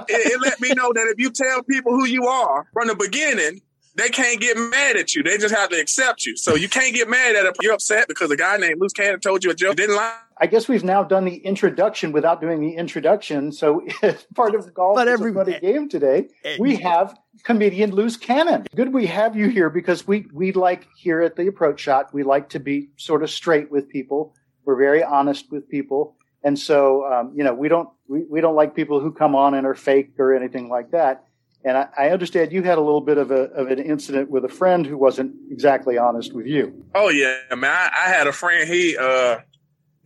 [0.08, 2.96] it, it let me know that if you tell people who you are from the
[2.96, 3.62] beginning,
[3.96, 5.24] they can't get mad at you.
[5.24, 6.36] They just have to accept you.
[6.38, 7.56] So you can't get mad at it.
[7.62, 9.76] You're upset because a guy named Loose Cannon told you a joke.
[9.78, 10.14] Didn't like.
[10.38, 13.54] I guess we've now done the introduction without doing the introduction.
[13.54, 16.28] So as part of the golf But is every- a funny game today,
[16.60, 18.66] we have comedian Loose Cannon.
[18.76, 22.24] Good we have you here because we we like here at the approach shot, we
[22.24, 24.36] like to be sort of straight with people.
[24.66, 26.18] We're very honest with people.
[26.44, 29.54] And so um, you know, we don't we, we don't like people who come on
[29.54, 31.24] and are fake or anything like that.
[31.66, 34.46] And I, I understand you had a little bit of a of an incident with
[34.46, 36.86] a friend who wasn't exactly honest with you.
[36.94, 37.72] Oh yeah, man.
[37.72, 38.70] I, I had a friend.
[38.70, 39.40] He uh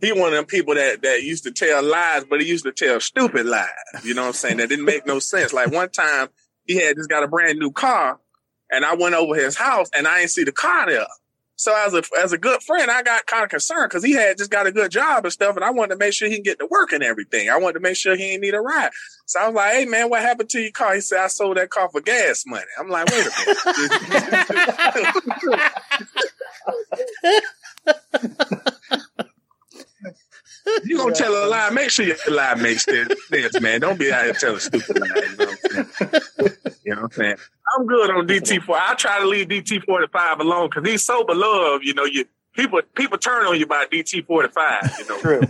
[0.00, 2.72] he one of them people that that used to tell lies, but he used to
[2.72, 3.68] tell stupid lies.
[4.02, 4.56] You know what I'm saying?
[4.56, 5.52] That didn't make no sense.
[5.52, 6.28] Like one time
[6.64, 8.18] he had just got a brand new car,
[8.70, 11.06] and I went over his house and I didn't see the car there.
[11.60, 14.38] So as a as a good friend, I got kind of concerned because he had
[14.38, 16.42] just got a good job and stuff, and I wanted to make sure he can
[16.42, 17.50] get to work and everything.
[17.50, 18.88] I wanted to make sure he didn't need a ride.
[19.26, 21.58] So I was like, "Hey man, what happened to your car?" He said, "I sold
[21.58, 23.30] that car for gas money." I'm like, "Wait a
[27.84, 28.64] minute."
[30.84, 31.70] you gonna tell a lie?
[31.70, 33.14] Make sure your lie makes sense,
[33.60, 33.80] man.
[33.80, 35.36] Don't be out here telling stupid lies.
[35.36, 36.52] You know what I'm saying?
[36.84, 37.36] You know what I'm saying?
[37.76, 38.76] I'm good on DT four.
[38.78, 41.84] I try to leave DT forty five alone because he's so beloved.
[41.84, 44.92] You know, you people people turn on you by DT forty five.
[44.98, 45.40] You know, true,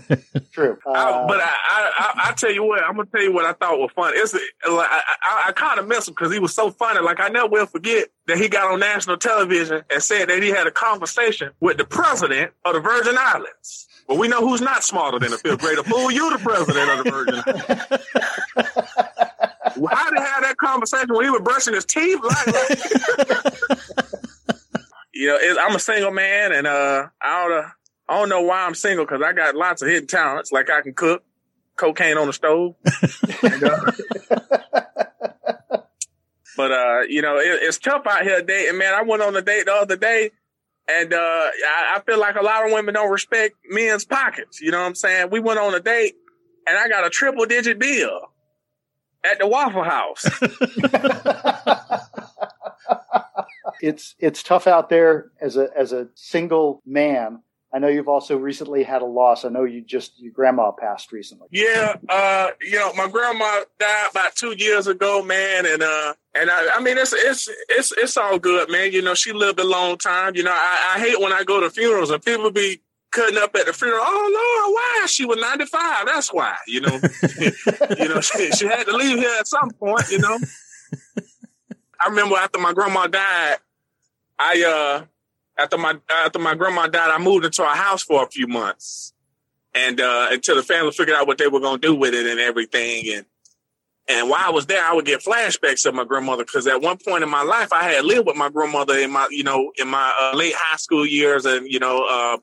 [0.53, 0.79] true.
[0.87, 3.45] Uh, I, but I, I, I I tell you what, I'm gonna tell you what
[3.45, 4.17] I thought was funny.
[4.17, 7.01] It's like I, I, I kind of miss him because he was so funny.
[7.01, 10.51] Like I never will forget that he got on national television and said that he
[10.51, 13.87] had a conversation with the president of the Virgin Islands.
[14.11, 15.85] But we know who's not smarter than a fifth grader.
[15.85, 17.69] Fool, you the president of the Virgin Islands.
[19.89, 22.19] How did he have that conversation when he was brushing his teeth?
[22.21, 22.49] Like,
[25.15, 27.69] you know, I'm a single man, and uh, I don't, uh,
[28.09, 30.51] I don't know why I'm single because I got lots of hidden talents.
[30.51, 31.23] Like I can cook,
[31.77, 32.75] cocaine on the stove.
[33.45, 33.93] and, uh,
[36.57, 38.77] but uh, you know, it, it's tough out here dating.
[38.77, 40.33] Man, I went on a date the other day,
[40.99, 44.61] and uh, I, I feel like a lot of women don't respect men's pockets.
[44.61, 45.31] You know what I'm saying?
[45.31, 46.15] We went on a date,
[46.67, 48.21] and I got a triple digit bill
[49.25, 50.27] at the Waffle House.
[53.81, 57.43] it's it's tough out there as a as a single man.
[57.73, 59.45] I know you've also recently had a loss.
[59.45, 61.47] I know you just your grandma passed recently.
[61.53, 66.51] Yeah, uh, you know, my grandma died about two years ago, man, and uh, and
[66.51, 68.93] I, I mean, it's it's it's it's all good, man.
[68.93, 70.35] You know, she lived a long time.
[70.35, 72.81] You know, I, I hate when I go to funerals and people be
[73.13, 74.03] cutting up at the funeral.
[74.03, 75.07] Oh Lord, why?
[75.07, 76.07] She was ninety five.
[76.07, 76.57] That's why.
[76.67, 77.01] You know,
[77.99, 80.11] you know, she, she had to leave here at some point.
[80.11, 80.39] You know,
[82.05, 83.59] I remember after my grandma died,
[84.41, 85.05] I uh
[85.61, 89.13] after my after my grandma died, I moved into a house for a few months,
[89.75, 92.27] and uh until the family figured out what they were going to do with it
[92.27, 93.27] and everything, and
[94.11, 96.97] and while I was there, I would get flashbacks of my grandmother because at one
[96.97, 99.87] point in my life, I had lived with my grandmother in my, you know, in
[99.87, 102.39] my uh, late high school years and you know, uh,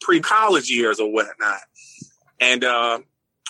[0.00, 1.60] pre college years or whatnot.
[2.38, 2.98] And uh,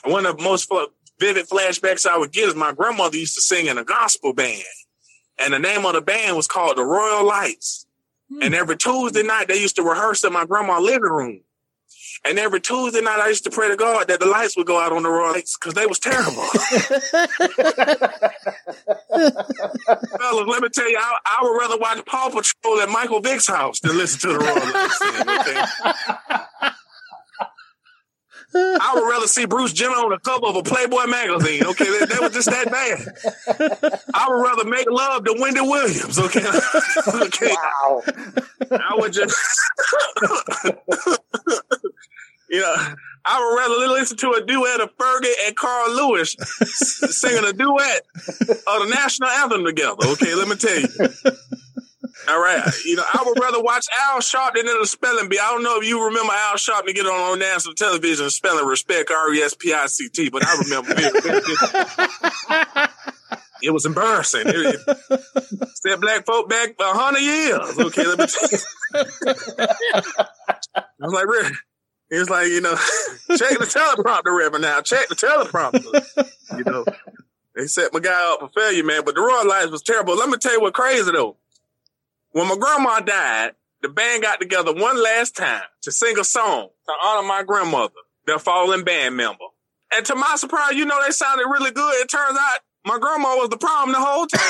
[0.05, 0.71] one of the most
[1.19, 4.63] vivid flashbacks I would get is my grandmother used to sing in a gospel band,
[5.39, 7.86] and the name of the band was called the Royal Lights.
[8.31, 8.55] And hmm.
[8.55, 11.41] every Tuesday night, they used to rehearse in my grandma's living room.
[12.25, 14.81] And every Tuesday night, I used to pray to God that the lights would go
[14.81, 16.43] out on the Royal Lights because they was terrible.
[20.19, 23.47] Fellas, let me tell you, I, I, would rather watch Paw Patrol at Michael Vick's
[23.47, 25.01] house than listen to the Royal Lights.
[26.63, 26.71] okay?
[28.55, 31.65] I would rather see Bruce Jenner on the cover of a Playboy magazine.
[31.65, 34.05] Okay, that, that was just that bad.
[34.15, 36.19] I would rather make love to Wendy Williams.
[36.19, 36.41] Okay,
[37.09, 37.49] okay.
[37.51, 38.03] Wow.
[38.71, 39.37] I would just,
[42.51, 42.75] you know,
[43.25, 48.03] I would rather listen to a duet of Fergie and Carl Lewis singing a duet
[48.17, 50.07] of the national anthem together.
[50.07, 50.89] Okay, let me tell you.
[52.29, 52.63] All right.
[52.85, 55.39] You know, I would rather watch Al Sharpton than a spelling bee.
[55.39, 59.11] I don't know if you remember Al Sharpton get on, on national television spelling respect,
[59.11, 62.91] R E S P I C T, but I remember it.
[63.63, 64.43] it was embarrassing.
[64.47, 67.79] It, it set black folk back a hundred years.
[67.79, 68.27] Okay, let me.
[70.75, 71.53] I was like, really?
[72.09, 72.75] It's like, you know,
[73.37, 74.63] check the teleprompter, Reverend.
[74.63, 75.83] Now, check the teleprompter.
[76.57, 76.85] You know,
[77.57, 79.03] they set my guy up for failure, man.
[79.05, 80.17] But the Royal Lights was terrible.
[80.17, 81.37] Let me tell you what crazy though.
[82.37, 86.69] When my grandma died, the band got together one last time to sing a song
[86.85, 87.95] to honor my grandmother,
[88.27, 89.47] their fallen band member.
[89.97, 91.95] And to my surprise, you know, they sounded really good.
[91.95, 94.43] It turns out my grandma was the problem the whole time.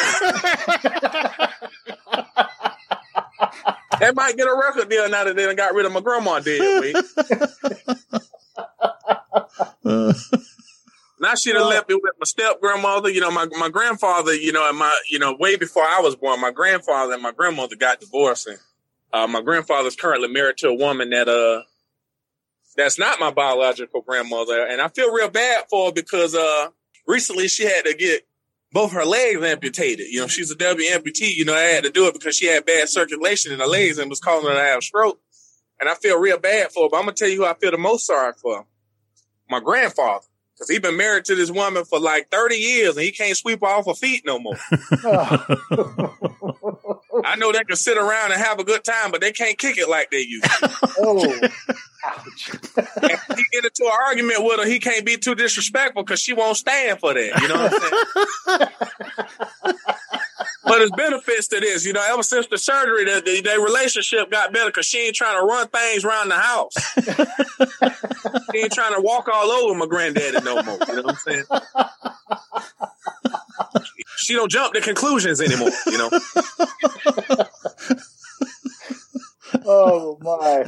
[4.00, 6.96] they might get a record deal now that they got rid of my grandma dead
[11.26, 13.10] Now she done left me with my step grandmother.
[13.10, 16.14] You know, my, my grandfather, you know, and my, you know, way before I was
[16.14, 18.46] born, my grandfather and my grandmother got divorced.
[18.46, 18.58] And,
[19.12, 21.62] uh, my grandfather's currently married to a woman that, uh,
[22.76, 24.68] that's not my biological grandmother.
[24.68, 26.68] And I feel real bad for her because, uh,
[27.08, 28.24] recently she had to get
[28.70, 30.06] both her legs amputated.
[30.08, 31.34] You know, she's a W amputee.
[31.34, 33.98] You know, I had to do it because she had bad circulation in her legs
[33.98, 35.20] and was causing her to have stroke.
[35.80, 36.88] And I feel real bad for her.
[36.88, 38.64] But I'm gonna tell you who I feel the most sorry for.
[39.50, 40.26] My grandfather.
[40.58, 43.62] Cause he been married to this woman for like 30 years and he can't sweep
[43.62, 44.56] off her feet no more.
[47.24, 49.78] I know they can sit around and have a good time, but they can't kick
[49.78, 50.70] it like they used to.
[51.00, 51.40] oh,
[52.06, 52.50] ouch.
[53.36, 56.56] he get into an argument with her, he can't be too disrespectful because she won't
[56.56, 57.40] stand for that.
[57.40, 57.72] You know what
[58.46, 58.68] I'm saying?
[60.66, 61.86] but there's benefits to this.
[61.86, 65.14] You know, ever since the surgery, the, the, their relationship got better because she ain't
[65.14, 66.74] trying to run things around the house.
[68.52, 70.78] she ain't trying to walk all over my granddaddy no more.
[70.88, 71.44] You know what I'm saying?
[74.16, 75.70] she don't jump to conclusions anymore.
[75.86, 76.10] You know.
[79.64, 80.64] oh my!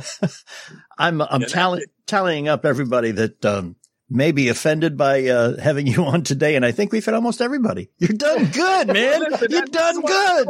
[0.97, 3.75] I'm I'm yeah, tally, tallying up everybody that um,
[4.11, 7.41] may be offended by uh, having you on today, and I think we've had almost
[7.41, 7.91] everybody.
[7.99, 9.23] You're done good, man.
[9.49, 10.49] You're done good.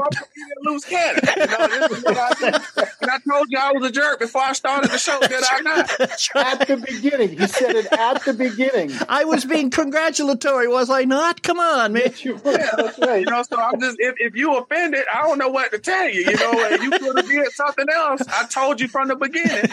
[0.63, 1.23] Loose cannon.
[1.37, 4.43] You know, this is what I and I told you I was a jerk before
[4.43, 6.01] I started the show, did I not?
[6.01, 8.93] At the beginning, he said it at the beginning.
[9.09, 11.43] I was being congratulatory, was I not?
[11.43, 12.13] Come on, man.
[12.19, 13.21] You were, that's right.
[13.21, 16.09] You know, so I'm just if, if you offended, I don't know what to tell
[16.09, 16.21] you.
[16.21, 18.23] You know, and you could have did something else.
[18.29, 19.71] I told you from the beginning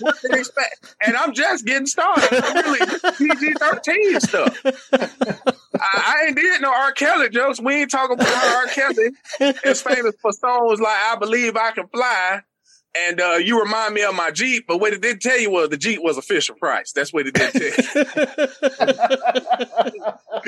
[0.00, 2.28] what to expect, and I'm just getting started.
[2.32, 4.60] I'm really PG thirteen stuff.
[4.94, 6.92] I, I ain't did no R.
[6.92, 7.60] Kelly jokes.
[7.60, 8.66] We ain't talking about R.
[8.66, 9.10] Kelly
[9.64, 12.42] is famous for songs like "I Believe I Can Fly."
[12.96, 15.68] And uh, you remind me of my Jeep, but what it didn't tell you was
[15.68, 16.92] the Jeep was a Fisher Price.
[16.92, 17.96] That's what it didn't tell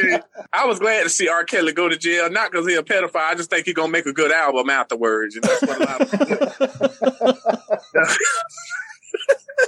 [0.06, 0.20] you.
[0.52, 1.42] I was glad to see R.
[1.44, 3.16] Kelly go to jail, not because he's a pedophile.
[3.16, 5.34] I just think he's gonna make a good album afterwards.
[5.34, 7.38] And that's what a lot of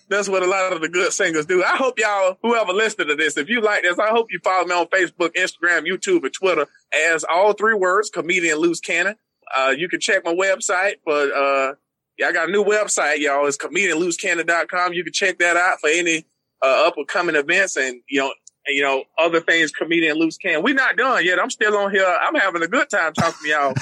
[0.09, 1.63] that's what a lot of the good singers do.
[1.63, 4.65] I hope y'all, whoever listened to this, if you like this, I hope you follow
[4.65, 6.67] me on Facebook, Instagram, YouTube, and Twitter
[7.11, 9.15] as all three words, comedian loose cannon.
[9.55, 11.73] Uh, you can check my website, but uh,
[12.17, 13.47] yeah, I got a new website, y'all.
[13.47, 14.93] It's comedianloosecannon.com.
[14.93, 16.25] You can check that out for any
[16.61, 18.31] uh, up and coming events and you know
[18.65, 20.61] and, you know, other things comedian loose can.
[20.63, 21.39] We're not done yet.
[21.39, 22.05] I'm still on here.
[22.05, 23.73] I'm having a good time talking to y'all.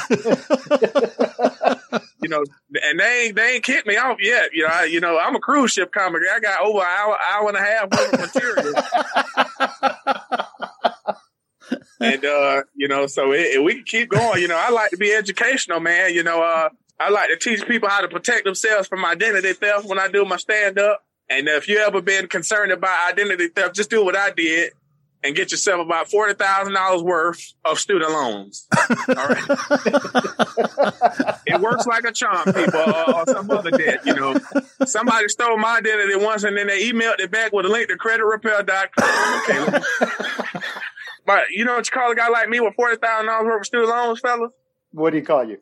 [2.22, 2.44] you know,
[2.84, 4.50] and they ain't they ain't kicked me off yet.
[4.54, 6.22] You know, I, you know, I'm a cruise ship comic.
[6.32, 8.74] I got over an hour, hour and a half worth of material.
[12.00, 14.42] and uh, you know, so it, it- we can keep going.
[14.42, 16.14] You know, I like to be educational, man.
[16.14, 19.86] You know, uh, I like to teach people how to protect themselves from identity theft
[19.86, 21.04] when I do my stand up.
[21.30, 24.74] And if you ever been concerned about identity theft, just do what I did
[25.24, 28.68] and get yourself about forty thousand dollars worth of student loans.
[29.10, 29.44] All right,
[31.46, 34.06] it works like a charm, people, or, or some other debt.
[34.06, 34.36] You know,
[34.86, 37.98] somebody stole my identity once, and then they emailed it back with a link to
[37.98, 39.42] creditrepair.com.
[39.50, 39.80] Okay,
[41.26, 43.62] but you know what you call a guy like me with forty thousand dollars worth
[43.62, 44.52] of student loans, fellas?
[44.92, 45.58] What do you call you?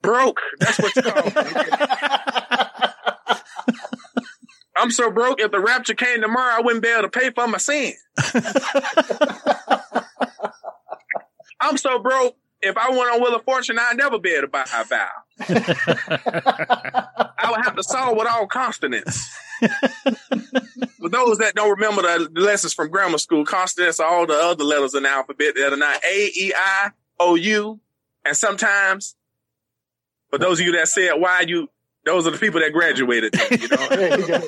[0.00, 0.40] Broke.
[0.60, 1.32] That's what you call me.
[4.78, 5.40] I'm so broke.
[5.40, 7.94] If the rapture came tomorrow, I wouldn't be able to pay for my sin.
[11.60, 12.36] I'm so broke.
[12.60, 15.08] If I went on Wheel of Fortune, I'd never be able to buy a vow.
[17.38, 19.28] I would have to solve with all consonants.
[21.00, 24.34] For those that don't remember the the lessons from grammar school, consonants are all the
[24.34, 27.80] other letters in the alphabet that are not A, E, I, O, U.
[28.24, 29.14] And sometimes,
[30.30, 31.68] for those of you that said why you,
[32.08, 33.34] those are the people that graduated.
[33.50, 33.88] You know?
[33.88, 34.40] There you go.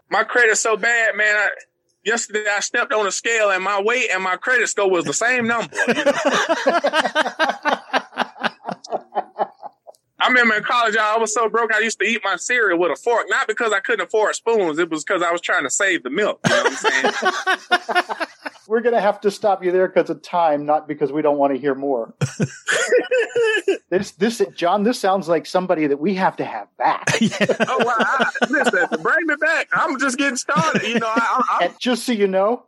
[0.10, 1.36] my credit's so bad, man.
[1.36, 1.48] I,
[2.04, 5.12] yesterday I stepped on a scale and my weight and my credit score was the
[5.12, 5.74] same number.
[5.88, 6.12] you know?
[10.20, 12.90] I remember in college, I was so broke, I used to eat my cereal with
[12.90, 14.78] a fork, not because I couldn't afford spoons.
[14.78, 16.40] It was because I was trying to save the milk.
[16.46, 18.26] You know what I'm saying?
[18.68, 21.38] We're going to have to stop you there because of time, not because we don't
[21.38, 22.14] want to hear more.
[23.90, 27.08] this, this, John, this sounds like somebody that we have to have back.
[27.40, 27.94] oh, wow.
[27.98, 29.68] I, listen, bring me back.
[29.72, 30.82] I'm just getting started.
[30.82, 32.66] You know, I, I, And just so you know,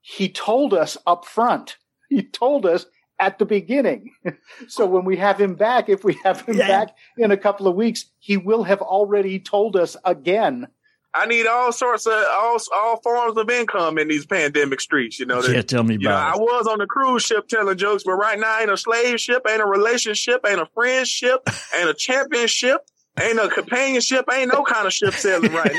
[0.00, 1.76] he told us up front.
[2.08, 2.86] He told us
[3.18, 4.12] at the beginning.
[4.68, 6.68] so when we have him back, if we have him Yeah.
[6.68, 10.68] back in a couple of weeks, he will have already told us again.
[11.12, 15.18] I need all sorts of all all forms of income in these pandemic streets.
[15.18, 18.04] You know, Yeah, tell me You know, I was on the cruise ship telling jokes,
[18.04, 21.48] but right now ain't a slave ship, ain't a relationship, ain't a friendship,
[21.78, 22.78] ain't a championship,
[23.20, 25.74] ain't a companionship, ain't no kind of ship sailing right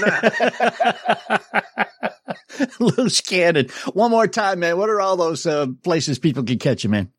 [1.80, 1.88] now.
[2.80, 3.68] Loose cannon.
[3.94, 4.78] One more time, man.
[4.78, 7.10] What are all those uh, places people can catch you, man?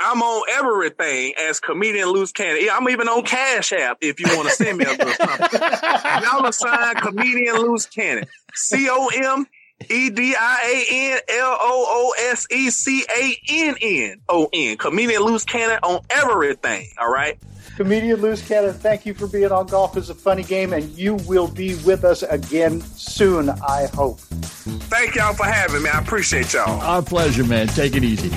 [0.00, 2.68] I'm on everything as comedian loose cannon.
[2.70, 5.60] I'm even on Cash App if you want to send me a little something.
[6.22, 8.26] Dollar sign comedian loose cannon.
[8.54, 9.46] C O M
[9.88, 14.48] E D I A N L O O S E C A N N O
[14.52, 14.76] N.
[14.76, 16.88] Comedian loose cannon on everything.
[16.98, 17.38] All right.
[17.76, 21.14] Comedian Loose Cannon, thank you for being on Golf is a Funny Game, and you
[21.28, 24.18] will be with us again soon, I hope.
[24.18, 25.88] Thank y'all for having me.
[25.88, 26.80] I appreciate y'all.
[26.80, 27.68] Our pleasure, man.
[27.68, 28.30] Take it easy.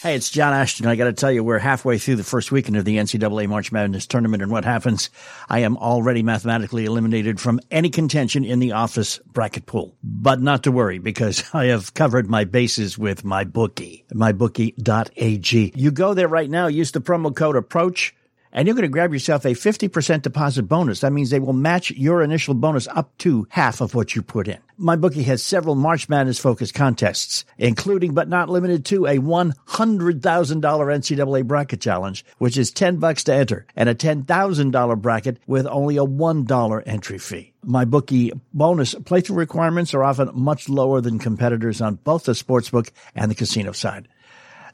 [0.00, 0.86] Hey, it's John Ashton.
[0.86, 3.72] I got to tell you, we're halfway through the first weekend of the NCAA March
[3.72, 5.10] Madness tournament, and what happens?
[5.48, 9.96] I am already mathematically eliminated from any contention in the office bracket pool.
[10.04, 15.72] But not to worry, because I have covered my bases with my bookie, mybookie.ag.
[15.74, 18.12] You go there right now, use the promo code APPROACH,
[18.52, 21.00] and you're going to grab yourself a 50% deposit bonus.
[21.00, 24.48] That means they will match your initial bonus up to half of what you put
[24.48, 24.58] in.
[24.76, 30.20] My bookie has several March Madness focused contests, including but not limited to a $100,000
[30.20, 35.96] NCAA bracket challenge, which is 10 bucks to enter, and a $10,000 bracket with only
[35.96, 37.52] a $1 entry fee.
[37.64, 42.90] My bookie bonus playthrough requirements are often much lower than competitors on both the sportsbook
[43.16, 44.08] and the casino side.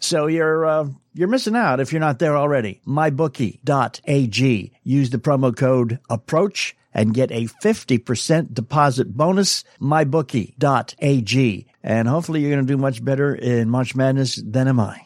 [0.01, 2.81] So you're uh, you're missing out if you're not there already.
[2.87, 4.73] MyBookie.ag.
[4.83, 9.65] Use the promo code APPROACH and get a 50% deposit bonus.
[9.81, 11.67] MyBookie.ag.
[11.83, 15.03] And hopefully you're going to do much better in March Madness than am I.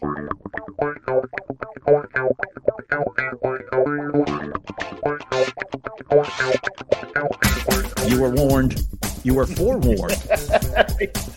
[8.07, 8.83] You were warned.
[9.25, 10.17] You were forewarned.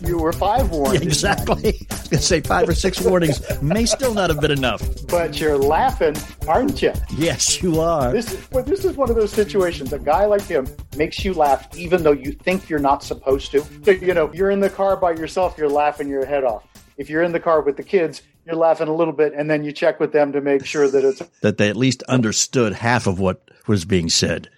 [0.00, 1.02] you were five warned.
[1.02, 1.86] exactly.
[1.90, 4.82] I was going to say five or six warnings may still not have been enough.
[5.08, 6.16] But you're laughing,
[6.48, 6.92] aren't you?
[7.16, 8.12] Yes, you are.
[8.12, 9.92] This is, well, this is one of those situations.
[9.92, 10.66] A guy like him
[10.96, 13.64] makes you laugh even though you think you're not supposed to.
[13.86, 16.66] You know, you're in the car by yourself, you're laughing your head off.
[16.96, 19.64] If you're in the car with the kids, you're laughing a little bit, and then
[19.64, 23.06] you check with them to make sure that it's that they at least understood half
[23.06, 24.48] of what was being said.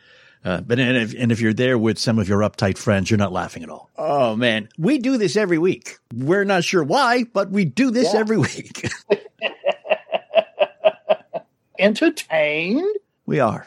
[0.45, 3.18] Uh, but and if, and if you're there with some of your uptight friends, you're
[3.18, 3.90] not laughing at all.
[3.97, 5.97] Oh man, we do this every week.
[6.14, 8.20] We're not sure why, but we do this Yeah.
[8.20, 8.88] every week.
[11.78, 12.86] entertained.
[13.26, 13.66] we are.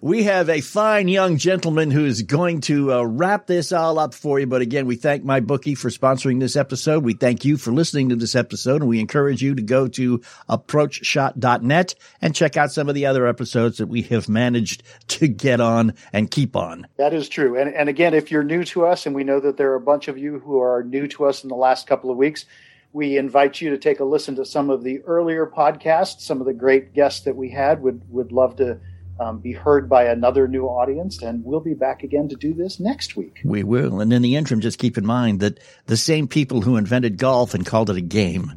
[0.00, 4.14] We have a fine young gentleman who is going to uh, wrap this all up
[4.14, 4.46] for you.
[4.46, 7.04] But again, we thank my bookie for sponsoring this episode.
[7.04, 10.18] We thank you for listening to this episode, and we encourage you to go to
[10.48, 15.60] approachshot.net and check out some of the other episodes that we have managed to get
[15.60, 16.86] on and keep on.
[16.96, 17.58] That is true.
[17.58, 19.80] And, and again, if you're new to us, and we know that there are a
[19.80, 22.46] bunch of you who are new to us in the last couple of weeks,
[22.92, 26.22] we invite you to take a listen to some of the earlier podcasts.
[26.22, 28.80] Some of the great guests that we had would would love to
[29.20, 31.22] um, be heard by another new audience.
[31.22, 33.40] And we'll be back again to do this next week.
[33.44, 34.00] We will.
[34.00, 37.54] And in the interim, just keep in mind that the same people who invented golf
[37.54, 38.52] and called it a game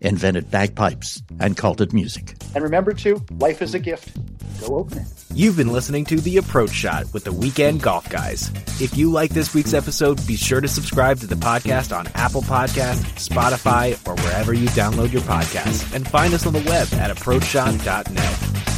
[0.00, 2.36] invented bagpipes and called it music.
[2.54, 4.16] And remember, too, life is a gift.
[4.60, 5.06] Go open it.
[5.34, 8.50] You've been listening to The Approach Shot with the Weekend Golf Guys.
[8.80, 12.42] If you like this week's episode, be sure to subscribe to the podcast on Apple
[12.42, 15.92] Podcasts, Spotify, or wherever you download your podcasts.
[15.94, 18.77] And find us on the web at approachshot.net.